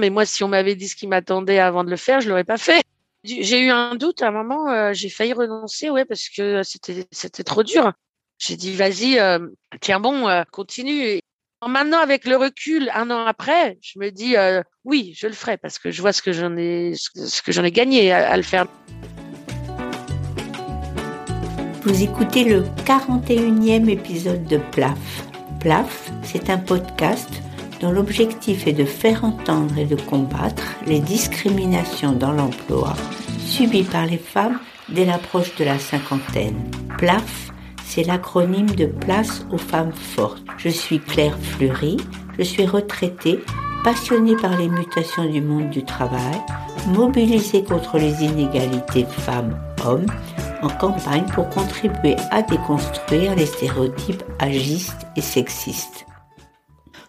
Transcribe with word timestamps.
Mais 0.00 0.10
moi, 0.10 0.24
si 0.24 0.42
on 0.42 0.48
m'avait 0.48 0.74
dit 0.74 0.88
ce 0.88 0.96
qui 0.96 1.06
m'attendait 1.06 1.58
avant 1.58 1.84
de 1.84 1.90
le 1.90 1.96
faire, 1.96 2.20
je 2.20 2.28
l'aurais 2.28 2.44
pas 2.44 2.56
fait. 2.58 2.82
J'ai 3.22 3.60
eu 3.60 3.70
un 3.70 3.96
doute 3.96 4.22
à 4.22 4.28
un 4.28 4.30
moment, 4.30 4.70
euh, 4.70 4.92
j'ai 4.94 5.10
failli 5.10 5.34
renoncer, 5.34 5.90
ouais, 5.90 6.06
parce 6.06 6.30
que 6.30 6.62
c'était 6.64 7.44
trop 7.44 7.62
dur. 7.62 7.92
J'ai 8.38 8.56
dit 8.56 8.74
vas-y, 8.74 9.18
euh, 9.18 9.46
tiens 9.82 10.00
bon, 10.00 10.26
euh, 10.26 10.42
continue. 10.50 11.20
maintenant, 11.66 11.98
avec 11.98 12.24
le 12.24 12.36
recul, 12.36 12.90
un 12.94 13.10
an 13.10 13.26
après, 13.26 13.78
je 13.82 13.98
me 13.98 14.10
dis 14.10 14.36
oui, 14.84 15.12
je 15.14 15.26
le 15.26 15.34
ferai 15.34 15.58
parce 15.58 15.78
que 15.78 15.90
je 15.90 16.00
vois 16.00 16.14
ce 16.14 16.22
que 16.22 16.32
j'en 16.32 16.56
ai 16.56 16.94
ai 16.94 17.70
gagné 17.70 18.10
à, 18.10 18.30
à 18.30 18.36
le 18.38 18.42
faire. 18.42 18.66
Vous 21.82 22.02
écoutez 22.02 22.44
le 22.44 22.62
41e 22.86 23.90
épisode 23.90 24.44
de 24.44 24.56
PLAF. 24.72 24.98
PLAF, 25.60 26.10
c'est 26.22 26.48
un 26.48 26.58
podcast 26.58 27.42
dont 27.80 27.90
l'objectif 27.90 28.66
est 28.66 28.72
de 28.72 28.84
faire 28.84 29.24
entendre 29.24 29.76
et 29.78 29.86
de 29.86 29.96
combattre 29.96 30.64
les 30.86 31.00
discriminations 31.00 32.12
dans 32.12 32.32
l'emploi 32.32 32.94
subies 33.38 33.82
par 33.82 34.06
les 34.06 34.18
femmes 34.18 34.58
dès 34.88 35.04
l'approche 35.04 35.54
de 35.56 35.64
la 35.64 35.78
cinquantaine. 35.78 36.70
PLAF, 36.98 37.50
c'est 37.84 38.04
l'acronyme 38.04 38.70
de 38.70 38.86
Place 38.86 39.44
aux 39.50 39.58
femmes 39.58 39.92
fortes. 39.92 40.42
Je 40.58 40.68
suis 40.68 41.00
Claire 41.00 41.36
Fleury, 41.40 41.96
je 42.38 42.44
suis 42.44 42.66
retraitée, 42.66 43.40
passionnée 43.82 44.36
par 44.36 44.56
les 44.56 44.68
mutations 44.68 45.28
du 45.28 45.40
monde 45.40 45.70
du 45.70 45.84
travail, 45.84 46.40
mobilisée 46.88 47.64
contre 47.64 47.98
les 47.98 48.22
inégalités 48.22 49.04
femmes-hommes, 49.04 50.06
en 50.62 50.68
campagne 50.68 51.24
pour 51.34 51.48
contribuer 51.48 52.16
à 52.30 52.42
déconstruire 52.42 53.34
les 53.34 53.46
stéréotypes 53.46 54.22
agistes 54.38 55.06
et 55.16 55.22
sexistes. 55.22 56.06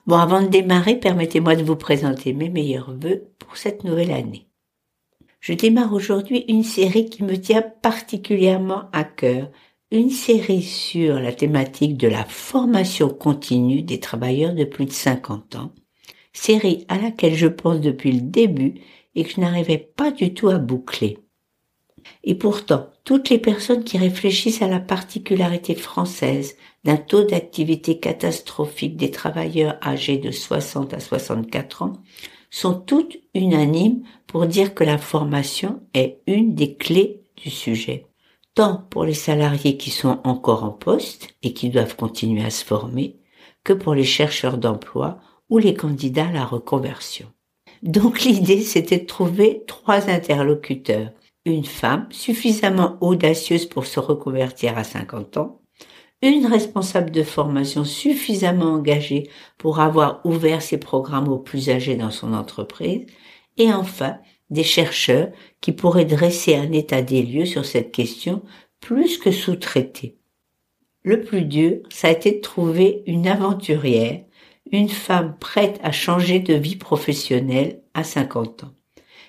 Bon, 0.08 0.18
avant 0.18 0.42
de 0.42 0.48
démarrer, 0.48 0.96
permettez-moi 0.96 1.56
de 1.56 1.64
vous 1.64 1.76
présenter 1.76 2.34
mes 2.34 2.50
meilleurs 2.50 2.92
vœux 2.92 3.30
pour 3.38 3.56
cette 3.58 3.84
nouvelle 3.84 4.12
année. 4.12 4.48
Je 5.40 5.54
démarre 5.54 5.94
aujourd'hui 5.94 6.46
une 6.48 6.64
série 6.64 7.10
qui 7.10 7.24
me 7.24 7.36
tient 7.36 7.62
particulièrement 7.62 8.84
à 8.94 9.04
cœur, 9.04 9.50
une 9.92 10.10
série 10.10 10.64
sur 10.64 11.20
la 11.20 11.34
thématique 11.34 11.98
de 11.98 12.08
la 12.08 12.24
formation 12.26 13.10
continue 13.10 13.84
des 13.84 14.00
travailleurs 14.00 14.54
de 14.54 14.64
plus 14.64 14.86
de 14.86 14.92
50 14.92 15.56
ans, 15.56 15.72
série 16.34 16.86
à 16.88 16.98
laquelle 16.98 17.36
je 17.36 17.48
pense 17.48 17.80
depuis 17.80 18.12
le 18.12 18.22
début 18.22 18.82
et 19.16 19.24
que 19.24 19.32
je 19.32 19.42
n'arrivais 19.42 19.78
pas 19.78 20.12
du 20.12 20.34
tout 20.34 20.50
à 20.50 20.58
boucler. 20.58 21.20
Et 22.24 22.36
pourtant, 22.36 22.88
toutes 23.04 23.30
les 23.30 23.40
personnes 23.40 23.84
qui 23.84 23.98
réfléchissent 23.98 24.62
à 24.62 24.68
la 24.68 24.80
particularité 24.80 25.76
française 25.76 26.56
d'un 26.84 26.98
taux 26.98 27.24
d'activité 27.24 28.00
catastrophique 28.00 28.98
des 28.98 29.12
travailleurs 29.12 29.78
âgés 29.84 30.18
de 30.18 30.32
60 30.32 30.94
à 30.94 31.00
64 31.00 31.84
ans 31.84 31.94
sont 32.50 32.74
toutes 32.74 33.18
unanimes 33.34 34.04
pour 34.28 34.46
dire 34.46 34.74
que 34.74 34.84
la 34.84 34.98
formation 34.98 35.82
est 35.94 36.22
une 36.28 36.54
des 36.54 36.76
clés 36.76 37.24
du 37.38 37.50
sujet, 37.50 38.08
tant 38.56 38.86
pour 38.90 39.06
les 39.06 39.14
salariés 39.14 39.78
qui 39.78 39.90
sont 39.90 40.20
encore 40.24 40.64
en 40.64 40.72
poste 40.72 41.30
et 41.44 41.54
qui 41.54 41.70
doivent 41.70 41.96
continuer 41.96 42.44
à 42.44 42.50
se 42.50 42.66
former, 42.66 43.20
que 43.64 43.74
pour 43.74 43.94
les 43.94 44.04
chercheurs 44.04 44.58
d'emploi 44.58 45.20
ou 45.50 45.58
les 45.58 45.74
candidats 45.74 46.28
à 46.28 46.32
la 46.32 46.46
reconversion. 46.46 47.28
Donc 47.84 48.22
l'idée, 48.22 48.62
c'était 48.62 49.00
de 49.00 49.06
trouver 49.06 49.64
trois 49.68 50.10
interlocuteurs. 50.10 51.12
Une 51.46 51.66
femme 51.66 52.08
suffisamment 52.12 52.98
audacieuse 53.02 53.66
pour 53.66 53.86
se 53.86 54.00
reconvertir 54.00 54.78
à 54.78 54.84
50 54.84 55.38
ans, 55.38 55.61
une 56.22 56.46
responsable 56.46 57.12
de 57.12 57.24
formation 57.24 57.84
suffisamment 57.84 58.74
engagée 58.74 59.30
pour 59.58 59.80
avoir 59.80 60.22
ouvert 60.26 60.62
ses 60.62 60.78
programmes 60.78 61.28
aux 61.28 61.40
plus 61.40 61.70
âgés 61.70 61.96
dans 61.96 62.12
son 62.12 62.34
entreprise, 62.34 63.06
et 63.58 63.74
enfin 63.74 64.18
des 64.50 64.64
chercheurs 64.64 65.30
qui 65.62 65.72
pourraient 65.72 66.06
dresser 66.06 66.56
un 66.56 66.72
état 66.72 67.02
des 67.02 67.24
lieux 67.24 67.46
sur 67.46 67.66
cette 67.66 67.92
question 67.92 68.44
plus 68.80 69.18
que 69.18 69.32
sous-traitée. 69.32 70.18
Le 71.04 71.22
plus 71.22 71.44
dur, 71.44 71.78
ça 71.90 72.10
a 72.10 72.12
été 72.12 72.34
de 72.34 72.42
trouver 72.42 73.04
une 73.08 73.28
aventurière, 73.28 74.22
une 74.72 74.90
femme 74.90 75.36
prête 75.40 75.80
à 75.84 75.92
changer 75.92 76.40
de 76.40 76.54
vie 76.54 76.76
professionnelle 76.76 77.82
à 77.94 78.04
50 78.04 78.66
ans. 78.66 78.74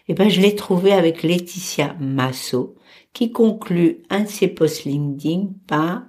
Eh 0.08 0.14
ben, 0.14 0.28
je 0.28 0.40
l'ai 0.40 0.54
trouvée 0.54 0.92
avec 0.92 1.22
Laetitia 1.22 1.96
Masso, 2.00 2.74
qui 3.12 3.32
conclut 3.32 4.02
un 4.10 4.20
de 4.20 4.28
ses 4.28 4.48
posts 4.48 4.84
LinkedIn 4.84 5.48
par 5.66 6.02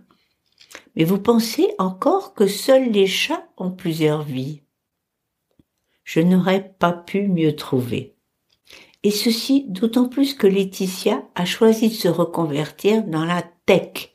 mais 0.96 1.04
vous 1.04 1.20
pensez 1.20 1.70
encore 1.78 2.34
que 2.34 2.48
seuls 2.48 2.92
les 2.92 3.08
chats 3.08 3.48
ont 3.58 3.72
plusieurs 3.72 4.24
vies? 4.24 4.62
Je 6.04 6.20
n'aurais 6.20 6.76
pas 6.80 6.94
pu 6.94 7.28
mieux 7.28 7.56
trouver. 7.56 8.16
Et 9.04 9.12
ceci 9.12 9.66
d'autant 9.68 10.08
plus 10.08 10.34
que 10.34 10.48
Laetitia 10.48 11.24
a 11.36 11.46
choisi 11.46 11.90
de 11.90 11.94
se 11.94 12.08
reconvertir 12.08 13.04
dans 13.04 13.26
la 13.26 13.44
tech 13.66 14.14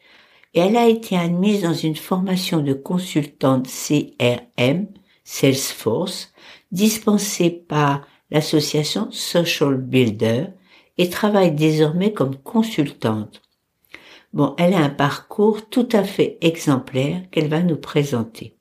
et 0.54 0.60
elle 0.60 0.76
a 0.76 0.88
été 0.88 1.16
admise 1.16 1.62
dans 1.62 1.74
une 1.74 1.96
formation 1.96 2.60
de 2.60 2.72
consultante 2.72 3.68
CRM, 3.68 4.86
Salesforce, 5.24 6.32
dispensée 6.72 7.50
par 7.50 8.06
l'association 8.30 9.10
Social 9.10 9.76
Builder 9.76 10.46
et 10.96 11.10
travaille 11.10 11.52
désormais 11.52 12.12
comme 12.12 12.36
consultante. 12.36 13.42
Bon, 14.32 14.54
elle 14.58 14.74
a 14.74 14.78
un 14.78 14.90
parcours 14.90 15.68
tout 15.68 15.88
à 15.92 16.04
fait 16.04 16.38
exemplaire 16.42 17.22
qu'elle 17.30 17.48
va 17.48 17.62
nous 17.62 17.76
présenter. 17.76 18.56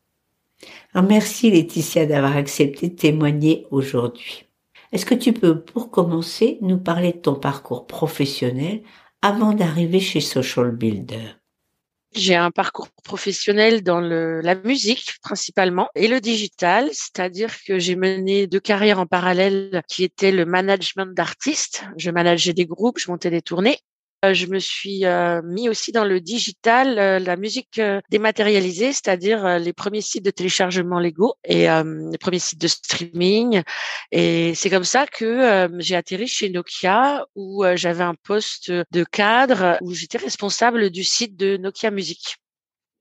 Alors 0.93 1.07
merci 1.07 1.51
Laetitia 1.51 2.05
d'avoir 2.05 2.37
accepté 2.37 2.89
de 2.89 2.95
témoigner 2.95 3.67
aujourd'hui. 3.69 4.45
Est-ce 4.91 5.05
que 5.05 5.13
tu 5.13 5.33
peux, 5.33 5.61
pour 5.61 5.91
commencer, 5.91 6.57
nous 6.61 6.77
parler 6.77 7.11
de 7.11 7.17
ton 7.17 7.35
parcours 7.35 7.85
professionnel 7.85 8.81
avant 9.21 9.51
d'arriver 9.51 9.99
chez 9.99 10.21
Social 10.21 10.71
Builder? 10.71 11.35
J'ai 12.15 12.35
un 12.35 12.51
parcours 12.51 12.87
professionnel 13.03 13.83
dans 13.83 13.99
la 13.99 14.55
musique 14.55 15.17
principalement 15.21 15.89
et 15.93 16.07
le 16.07 16.21
digital, 16.21 16.89
c'est-à-dire 16.93 17.53
que 17.67 17.77
j'ai 17.77 17.97
mené 17.97 18.47
deux 18.47 18.61
carrières 18.61 18.99
en 18.99 19.05
parallèle 19.05 19.81
qui 19.89 20.05
étaient 20.05 20.31
le 20.31 20.45
management 20.45 21.13
d'artistes. 21.13 21.83
Je 21.97 22.09
manageais 22.09 22.53
des 22.53 22.65
groupes, 22.65 22.97
je 22.97 23.11
montais 23.11 23.29
des 23.29 23.41
tournées 23.41 23.77
je 24.23 24.45
me 24.47 24.59
suis 24.59 25.05
euh, 25.05 25.41
mis 25.43 25.69
aussi 25.69 25.91
dans 25.91 26.03
le 26.05 26.19
digital, 26.19 26.99
euh, 26.99 27.19
la 27.19 27.35
musique 27.35 27.81
dématérialisée, 28.09 28.93
c'est-à-dire 28.93 29.59
les 29.59 29.73
premiers 29.73 30.01
sites 30.01 30.25
de 30.25 30.31
téléchargement 30.31 30.99
légaux 30.99 31.35
et 31.43 31.67
les 31.67 32.17
premiers 32.19 32.39
sites 32.39 32.61
de 32.61 32.67
streaming. 32.67 33.61
Et 34.11 34.53
c'est 34.55 34.69
comme 34.69 34.83
ça 34.83 35.05
que 35.07 35.69
j'ai 35.79 35.95
atterri 35.95 36.27
chez 36.27 36.49
Nokia 36.49 37.25
où 37.35 37.63
j'avais 37.75 38.03
un 38.03 38.15
poste 38.15 38.71
de 38.71 39.03
cadre 39.03 39.77
où 39.81 39.93
j'étais 39.93 40.17
responsable 40.17 40.89
du 40.89 41.03
site 41.03 41.35
de 41.35 41.57
Nokia 41.57 41.91
Musique. 41.91 42.37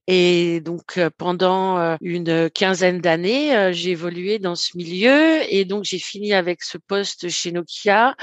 Et 0.08 0.60
donc 0.60 0.98
euh, 0.98 1.10
pendant 1.16 1.78
euh, 1.78 1.96
une 2.00 2.48
quinzaine 2.50 3.00
d'années, 3.00 3.56
euh, 3.56 3.72
j'ai 3.72 3.90
évolué 3.90 4.38
dans 4.38 4.54
ce 4.54 4.76
milieu 4.76 5.40
et 5.52 5.64
donc 5.64 5.84
j'ai 5.84 5.98
fini 5.98 6.32
avec 6.32 6.62
ce 6.62 6.78
poste 6.78 7.28
chez 7.28 7.50
Nokia. 7.50 8.14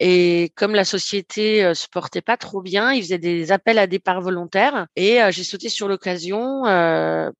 Et 0.00 0.50
comme 0.56 0.74
la 0.74 0.84
société 0.84 1.74
se 1.74 1.86
portait 1.88 2.22
pas 2.22 2.36
trop 2.36 2.62
bien, 2.62 2.92
ils 2.92 3.02
faisaient 3.02 3.18
des 3.18 3.52
appels 3.52 3.78
à 3.78 3.86
départ 3.86 4.20
volontaires 4.20 4.86
et 4.96 5.20
j'ai 5.30 5.44
sauté 5.44 5.68
sur 5.68 5.88
l'occasion 5.88 6.62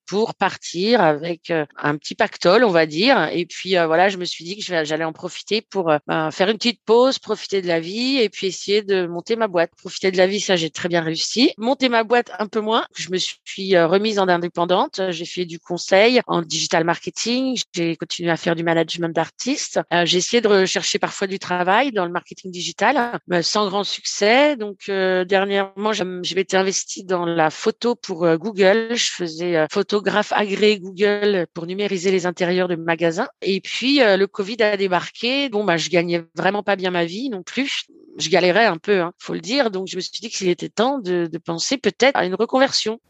pour 0.06 0.34
partir 0.34 1.00
avec 1.00 1.50
un 1.50 1.96
petit 1.96 2.14
pactole, 2.14 2.64
on 2.64 2.70
va 2.70 2.86
dire. 2.86 3.28
Et 3.32 3.46
puis 3.46 3.74
voilà, 3.74 4.08
je 4.08 4.16
me 4.16 4.24
suis 4.24 4.44
dit 4.44 4.56
que 4.56 4.62
j'allais 4.62 5.04
en 5.04 5.12
profiter 5.12 5.60
pour 5.62 5.92
ben, 6.06 6.30
faire 6.30 6.48
une 6.48 6.56
petite 6.56 6.80
pause, 6.84 7.18
profiter 7.18 7.60
de 7.60 7.68
la 7.68 7.80
vie 7.80 8.18
et 8.18 8.28
puis 8.28 8.46
essayer 8.46 8.82
de 8.82 9.06
monter 9.06 9.36
ma 9.36 9.48
boîte. 9.48 9.70
Profiter 9.76 10.10
de 10.10 10.16
la 10.16 10.26
vie, 10.26 10.40
ça 10.40 10.56
j'ai 10.56 10.70
très 10.70 10.88
bien 10.88 11.02
réussi. 11.02 11.52
Monter 11.58 11.88
ma 11.88 12.04
boîte 12.04 12.30
un 12.38 12.46
peu 12.46 12.60
moins. 12.60 12.86
Je 12.96 13.10
me 13.10 13.18
suis 13.18 13.76
remise 13.86 14.18
en 14.18 14.28
indépendante. 14.28 15.00
J'ai 15.10 15.24
fait 15.24 15.44
du 15.44 15.58
conseil 15.58 16.20
en 16.26 16.42
digital 16.42 16.84
marketing. 16.84 17.60
J'ai 17.74 17.96
continué 17.96 18.30
à 18.30 18.36
faire 18.36 18.54
du 18.54 18.64
management 18.64 19.14
d'artistes. 19.14 19.80
Euh, 19.92 20.04
j'ai 20.04 20.18
essayé 20.18 20.40
de 20.40 20.48
rechercher 20.48 20.98
parfois 20.98 21.26
du 21.26 21.38
travail 21.38 21.92
dans 21.92 22.04
le 22.04 22.12
marketing 22.12 22.50
digital, 22.50 23.18
sans 23.42 23.68
grand 23.68 23.84
succès. 23.84 24.56
Donc 24.56 24.88
euh, 24.88 25.24
dernièrement, 25.24 25.92
j'ai 25.92 26.38
été 26.38 26.56
investie 26.56 27.04
dans 27.04 27.26
la 27.26 27.50
photo 27.50 27.94
pour 27.94 28.24
euh, 28.24 28.36
Google. 28.36 28.88
Je 28.94 29.10
faisais 29.10 29.66
photographe 29.70 30.32
agréé 30.32 30.78
Google 30.78 31.46
pour 31.54 31.66
numériser 31.66 32.10
les 32.10 32.26
intérieurs 32.26 32.68
de 32.68 32.76
magasins. 32.76 33.28
Et 33.42 33.60
puis 33.60 33.98
le 33.98 34.26
Covid 34.26 34.62
a 34.62 34.76
débarqué. 34.76 35.48
Bon, 35.48 35.64
bah 35.64 35.76
je 35.76 35.88
gagnais 35.88 36.24
vraiment 36.34 36.62
pas 36.62 36.76
bien 36.76 36.90
ma 36.90 37.04
vie 37.04 37.28
non 37.28 37.42
plus 37.42 37.86
je 38.18 38.30
galérais 38.30 38.66
un 38.66 38.78
peu, 38.78 39.00
hein, 39.00 39.12
faut 39.18 39.34
le 39.34 39.40
dire. 39.40 39.70
Donc, 39.70 39.88
je 39.88 39.96
me 39.96 40.00
suis 40.00 40.20
dit 40.20 40.30
qu'il 40.30 40.48
était 40.48 40.68
temps 40.68 40.98
de, 40.98 41.28
de 41.30 41.38
penser 41.38 41.76
peut-être 41.78 42.16
à 42.16 42.24
une 42.24 42.34
reconversion. 42.34 43.00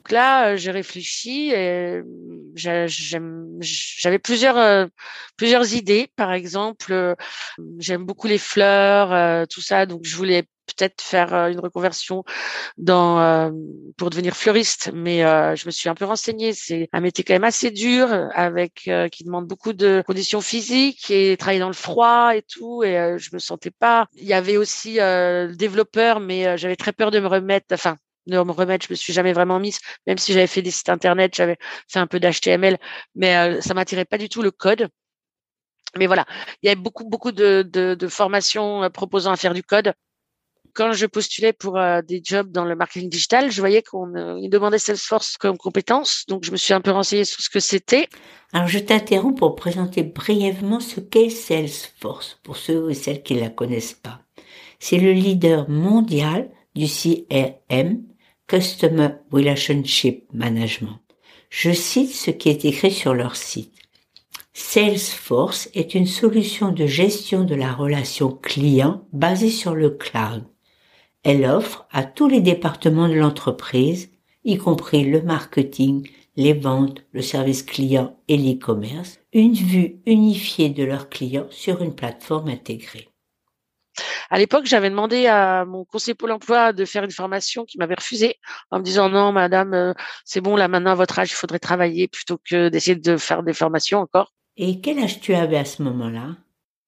Donc 0.00 0.12
là, 0.12 0.52
euh, 0.52 0.56
j'ai 0.56 0.70
réfléchi 0.70 1.50
et 1.50 2.00
j'avais 2.54 4.18
plusieurs 4.18 4.56
euh, 4.56 4.86
plusieurs 5.36 5.74
idées. 5.74 6.08
Par 6.16 6.32
exemple, 6.32 6.90
euh, 6.94 7.14
j'aime 7.78 8.06
beaucoup 8.06 8.26
les 8.26 8.38
fleurs, 8.38 9.46
tout 9.48 9.60
ça, 9.60 9.84
donc 9.84 10.00
je 10.04 10.16
voulais 10.16 10.44
peut-être 10.64 11.02
faire 11.02 11.34
une 11.48 11.58
reconversion 11.60 12.24
dans 12.78 13.52
pour 13.98 14.08
devenir 14.08 14.34
fleuriste, 14.34 14.90
mais 14.94 15.18
je 15.20 15.66
me 15.66 15.70
suis 15.70 15.90
un 15.90 15.94
peu 15.94 16.06
renseignée. 16.06 16.54
C'est 16.54 16.88
un 16.94 17.00
métier 17.00 17.22
quand 17.22 17.34
même 17.34 17.44
assez 17.44 17.70
dur, 17.70 18.08
avec 18.32 18.88
qui 19.12 19.24
demande 19.24 19.46
beaucoup 19.46 19.74
de 19.74 20.02
conditions 20.06 20.40
physiques 20.40 21.10
et 21.10 21.36
travailler 21.36 21.60
dans 21.60 21.66
le 21.66 21.74
froid 21.74 22.34
et 22.34 22.42
tout. 22.42 22.82
Et 22.84 23.16
je 23.18 23.30
me 23.34 23.38
sentais 23.38 23.72
pas. 23.72 24.06
Il 24.14 24.24
y 24.24 24.32
avait 24.32 24.56
aussi 24.56 24.94
le 24.94 25.52
développeur, 25.56 26.20
mais 26.20 26.56
j'avais 26.56 26.76
très 26.76 26.92
peur 26.92 27.10
de 27.10 27.20
me 27.20 27.26
remettre. 27.26 27.66
De 28.30 28.42
me 28.42 28.52
remettre. 28.52 28.86
Je 28.86 28.92
me 28.92 28.96
suis 28.96 29.12
jamais 29.12 29.32
vraiment 29.32 29.58
mise, 29.60 29.78
même 30.06 30.18
si 30.18 30.32
j'avais 30.32 30.46
fait 30.46 30.62
des 30.62 30.70
sites 30.70 30.88
internet, 30.88 31.34
j'avais 31.34 31.58
fait 31.88 31.98
un 31.98 32.06
peu 32.06 32.20
d'HTML, 32.20 32.78
mais 33.14 33.36
euh, 33.36 33.60
ça 33.60 33.74
m'attirait 33.74 34.04
pas 34.04 34.18
du 34.18 34.28
tout 34.28 34.42
le 34.42 34.50
code. 34.50 34.88
Mais 35.98 36.06
voilà, 36.06 36.24
il 36.62 36.66
y 36.66 36.68
avait 36.70 36.80
beaucoup 36.80 37.04
beaucoup 37.04 37.32
de, 37.32 37.62
de, 37.62 38.08
formations 38.08 38.84
euh, 38.84 38.88
proposant 38.90 39.32
à 39.32 39.36
faire 39.36 39.54
du 39.54 39.62
code. 39.62 39.92
Quand 40.72 40.92
je 40.92 41.06
postulais 41.06 41.52
pour 41.52 41.78
euh, 41.78 42.00
des 42.00 42.20
jobs 42.22 42.52
dans 42.52 42.64
le 42.64 42.76
marketing 42.76 43.10
digital, 43.10 43.50
je 43.50 43.60
voyais 43.60 43.82
qu'on 43.82 44.14
euh, 44.14 44.48
demandait 44.48 44.78
Salesforce 44.78 45.36
comme 45.36 45.58
compétence, 45.58 46.24
donc 46.28 46.44
je 46.44 46.52
me 46.52 46.56
suis 46.56 46.72
un 46.72 46.80
peu 46.80 46.92
renseignée 46.92 47.24
sur 47.24 47.40
ce 47.40 47.50
que 47.50 47.58
c'était. 47.58 48.08
Alors 48.52 48.68
je 48.68 48.78
t'interromps 48.78 49.36
pour 49.36 49.56
présenter 49.56 50.04
brièvement 50.04 50.78
ce 50.78 51.00
qu'est 51.00 51.30
Salesforce 51.30 52.38
pour 52.44 52.56
ceux 52.56 52.88
et 52.90 52.94
celles 52.94 53.24
qui 53.24 53.34
la 53.34 53.48
connaissent 53.48 53.94
pas. 53.94 54.20
C'est 54.78 54.98
le 54.98 55.12
leader 55.12 55.68
mondial 55.68 56.50
du 56.76 56.86
CRM, 56.86 58.02
Customer 58.50 59.10
Relationship 59.30 60.24
Management. 60.32 60.98
Je 61.50 61.70
cite 61.70 62.10
ce 62.10 62.32
qui 62.32 62.48
est 62.48 62.64
écrit 62.64 62.90
sur 62.90 63.14
leur 63.14 63.36
site. 63.36 63.72
Salesforce 64.52 65.70
est 65.72 65.94
une 65.94 66.08
solution 66.08 66.72
de 66.72 66.84
gestion 66.84 67.44
de 67.44 67.54
la 67.54 67.72
relation 67.72 68.32
client 68.32 69.06
basée 69.12 69.50
sur 69.50 69.76
le 69.76 69.90
cloud. 69.90 70.42
Elle 71.22 71.44
offre 71.44 71.86
à 71.92 72.02
tous 72.02 72.26
les 72.26 72.40
départements 72.40 73.08
de 73.08 73.14
l'entreprise, 73.14 74.10
y 74.42 74.56
compris 74.56 75.04
le 75.04 75.22
marketing, 75.22 76.10
les 76.34 76.52
ventes, 76.52 77.04
le 77.12 77.22
service 77.22 77.62
client 77.62 78.18
et 78.26 78.36
l'e-commerce, 78.36 79.20
une 79.32 79.54
vue 79.54 80.00
unifiée 80.06 80.70
de 80.70 80.82
leurs 80.82 81.08
clients 81.08 81.46
sur 81.50 81.82
une 81.82 81.94
plateforme 81.94 82.48
intégrée. 82.48 83.09
À 84.30 84.38
l'époque, 84.38 84.64
j'avais 84.64 84.90
demandé 84.90 85.26
à 85.26 85.64
mon 85.64 85.84
conseiller 85.84 86.14
Pôle 86.14 86.30
emploi 86.30 86.72
de 86.72 86.84
faire 86.84 87.02
une 87.02 87.10
formation 87.10 87.64
qui 87.64 87.78
m'avait 87.78 87.96
refusé 87.96 88.36
en 88.70 88.78
me 88.78 88.84
disant 88.84 89.08
non, 89.08 89.32
madame, 89.32 89.74
euh, 89.74 89.92
c'est 90.24 90.40
bon, 90.40 90.54
là 90.56 90.68
maintenant 90.68 90.92
à 90.92 90.94
votre 90.94 91.18
âge, 91.18 91.30
il 91.32 91.34
faudrait 91.34 91.58
travailler 91.58 92.06
plutôt 92.06 92.38
que 92.48 92.68
d'essayer 92.68 92.94
de 92.94 93.16
faire 93.16 93.42
des 93.42 93.52
formations 93.52 93.98
encore. 93.98 94.32
Et 94.56 94.80
quel 94.80 95.00
âge 95.00 95.20
tu 95.20 95.34
avais 95.34 95.58
à 95.58 95.64
ce 95.64 95.82
moment-là? 95.82 96.36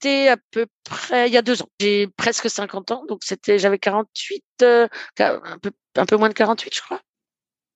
C'était 0.00 0.28
à 0.28 0.36
peu 0.50 0.66
près 0.84 1.28
il 1.28 1.32
y 1.32 1.36
a 1.36 1.42
deux 1.42 1.62
ans. 1.62 1.68
J'ai 1.80 2.08
presque 2.16 2.48
50 2.48 2.90
ans, 2.92 3.04
donc 3.08 3.20
c'était 3.22 3.58
j'avais 3.58 3.78
48, 3.78 4.44
euh, 4.62 4.88
un 5.18 5.58
peu 5.58 5.70
un 5.96 6.06
peu 6.06 6.16
moins 6.16 6.28
de 6.28 6.34
48, 6.34 6.74
je 6.74 6.80
crois. 6.80 7.00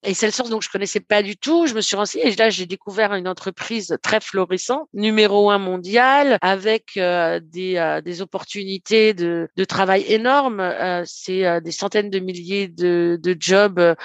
Et 0.02 0.14
Salesforce, 0.14 0.50
donc 0.50 0.62
je 0.62 0.70
connaissais 0.70 1.00
pas 1.00 1.22
du 1.22 1.37
tout. 1.37 1.66
Je 1.66 1.75
me 1.75 1.81
suis 1.81 1.96
renseignée 1.96 2.28
et 2.28 2.37
là 2.37 2.50
j'ai 2.50 2.66
découvert 2.66 3.14
une 3.14 3.26
entreprise 3.26 3.96
très 4.02 4.20
florissante, 4.20 4.88
numéro 4.93 5.50
un 5.50 5.58
mondial, 5.58 6.38
avec 6.43 6.96
euh, 6.96 7.40
des, 7.43 7.76
euh, 7.76 8.00
des 8.00 8.20
opportunités 8.20 9.14
de, 9.14 9.48
de 9.56 9.64
travail 9.64 10.04
énormes. 10.06 10.60
Euh, 10.60 11.02
c'est 11.06 11.60
des 11.60 11.72
centaines 11.72 12.10
de 12.10 12.19
milliers 12.19 12.69
de, 12.69 13.19
de 13.20 13.37
jobs 13.38 13.96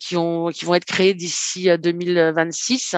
qui 0.00 0.16
ont 0.16 0.48
qui 0.48 0.64
vont 0.64 0.74
être 0.74 0.84
créés 0.84 1.14
d'ici 1.14 1.68
2026. 1.78 2.96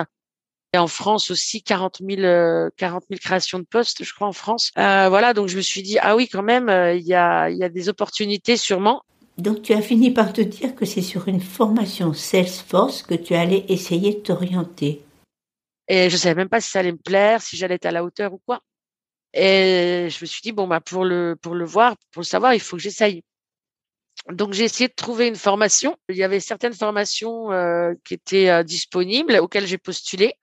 Et 0.72 0.78
en 0.78 0.88
France 0.88 1.30
aussi, 1.30 1.62
40 1.62 2.00
000, 2.06 2.70
40 2.76 3.04
000 3.08 3.18
créations 3.20 3.58
de 3.58 3.64
postes, 3.64 4.04
je 4.04 4.12
crois, 4.12 4.28
en 4.28 4.32
France. 4.32 4.72
voilà, 4.76 5.32
donc 5.32 5.48
je 5.48 5.56
me 5.56 5.62
suis 5.62 5.82
dit, 5.82 5.98
ah 6.00 6.16
oui, 6.16 6.28
quand 6.28 6.42
même, 6.42 6.68
il 6.94 7.06
y, 7.06 7.14
a, 7.14 7.48
il 7.48 7.56
y 7.56 7.64
a 7.64 7.68
des 7.68 7.88
opportunités 7.88 8.56
sûrement. 8.56 9.02
Donc 9.38 9.62
tu 9.62 9.72
as 9.74 9.82
fini 9.82 10.10
par 10.10 10.32
te 10.32 10.40
dire 10.40 10.74
que 10.74 10.84
c'est 10.84 11.02
sur 11.02 11.28
une 11.28 11.40
formation 11.40 12.12
Salesforce 12.14 13.02
que 13.02 13.14
tu 13.14 13.34
allais 13.34 13.64
essayer 13.68 14.14
de 14.14 14.20
t'orienter. 14.20 15.02
Et 15.88 16.10
je 16.10 16.16
savais 16.16 16.34
même 16.34 16.48
pas 16.48 16.60
si 16.60 16.70
ça 16.70 16.80
allait 16.80 16.92
me 16.92 16.98
plaire, 16.98 17.42
si 17.42 17.56
j'allais 17.56 17.74
être 17.74 17.86
à 17.86 17.92
la 17.92 18.02
hauteur 18.02 18.32
ou 18.32 18.40
quoi. 18.44 18.60
Et 19.34 20.08
je 20.10 20.18
me 20.20 20.26
suis 20.26 20.40
dit 20.42 20.52
bon 20.52 20.66
bah 20.66 20.80
pour 20.80 21.04
le 21.04 21.36
voir, 21.64 21.96
pour 22.12 22.22
le 22.22 22.26
savoir, 22.26 22.54
il 22.54 22.60
faut 22.60 22.76
que 22.76 22.82
j'essaye. 22.82 23.22
Donc 24.30 24.54
j'ai 24.54 24.64
essayé 24.64 24.88
de 24.88 24.94
trouver 24.94 25.28
une 25.28 25.36
formation. 25.36 25.96
Il 26.08 26.16
y 26.16 26.24
avait 26.24 26.40
certaines 26.40 26.72
formations 26.72 27.52
euh, 27.52 27.92
qui 28.04 28.14
étaient 28.14 28.48
euh, 28.48 28.62
disponibles 28.64 29.36
auxquelles 29.36 29.66
j'ai 29.66 29.78
postulé 29.78 30.34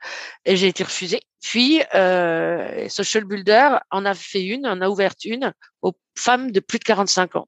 et 0.46 0.56
j'ai 0.56 0.68
été 0.68 0.84
refusée. 0.84 1.20
Puis 1.42 1.82
euh, 1.94 2.88
Social 2.88 3.26
Builder 3.26 3.78
en 3.92 4.06
a 4.06 4.14
fait 4.14 4.44
une, 4.44 4.66
en 4.66 4.80
a 4.80 4.88
ouvert 4.88 5.14
une 5.26 5.54
aux 5.82 5.94
femmes 6.18 6.52
de 6.52 6.62
plus 6.62 6.80
de 6.80 6.86
45 6.86 7.36
ans. 7.36 7.48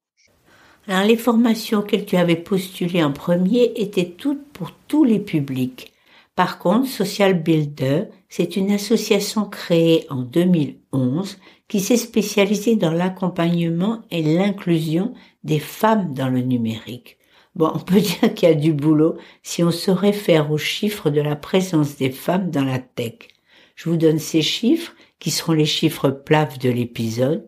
Alors 0.87 1.03
les 1.03 1.17
formations 1.17 1.79
auxquelles 1.79 2.05
tu 2.05 2.15
avais 2.15 2.35
postulé 2.35 3.03
en 3.03 3.11
premier 3.11 3.71
étaient 3.75 4.13
toutes 4.17 4.45
pour 4.53 4.71
tous 4.87 5.03
les 5.03 5.19
publics. 5.19 5.91
Par 6.35 6.59
contre, 6.59 6.87
Social 6.87 7.41
Builder, 7.41 8.03
c'est 8.29 8.55
une 8.55 8.71
association 8.71 9.45
créée 9.45 10.05
en 10.09 10.21
2011 10.21 11.39
qui 11.67 11.79
s'est 11.79 11.97
spécialisée 11.97 12.75
dans 12.75 12.91
l'accompagnement 12.91 14.01
et 14.11 14.21
l'inclusion 14.21 15.13
des 15.43 15.59
femmes 15.59 16.13
dans 16.13 16.29
le 16.29 16.41
numérique. 16.41 17.17
Bon, 17.55 17.71
on 17.73 17.79
peut 17.79 18.01
dire 18.01 18.33
qu'il 18.35 18.49
y 18.49 18.51
a 18.51 18.55
du 18.55 18.73
boulot 18.73 19.17
si 19.41 19.63
on 19.63 19.71
se 19.71 19.89
réfère 19.89 20.51
aux 20.51 20.57
chiffres 20.57 21.09
de 21.09 21.21
la 21.21 21.35
présence 21.35 21.95
des 21.95 22.11
femmes 22.11 22.51
dans 22.51 22.65
la 22.65 22.79
tech. 22.79 23.29
Je 23.75 23.89
vous 23.89 23.97
donne 23.97 24.19
ces 24.19 24.41
chiffres 24.41 24.93
qui 25.19 25.31
seront 25.31 25.53
les 25.53 25.65
chiffres 25.65 26.09
plafs 26.09 26.59
de 26.59 26.69
l'épisode. 26.69 27.47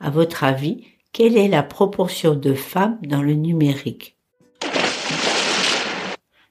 À 0.00 0.10
votre 0.10 0.44
avis, 0.44 0.84
quelle 1.12 1.36
est 1.36 1.48
la 1.48 1.62
proportion 1.62 2.34
de 2.34 2.54
femmes 2.54 2.98
dans 3.02 3.22
le 3.22 3.34
numérique? 3.34 4.16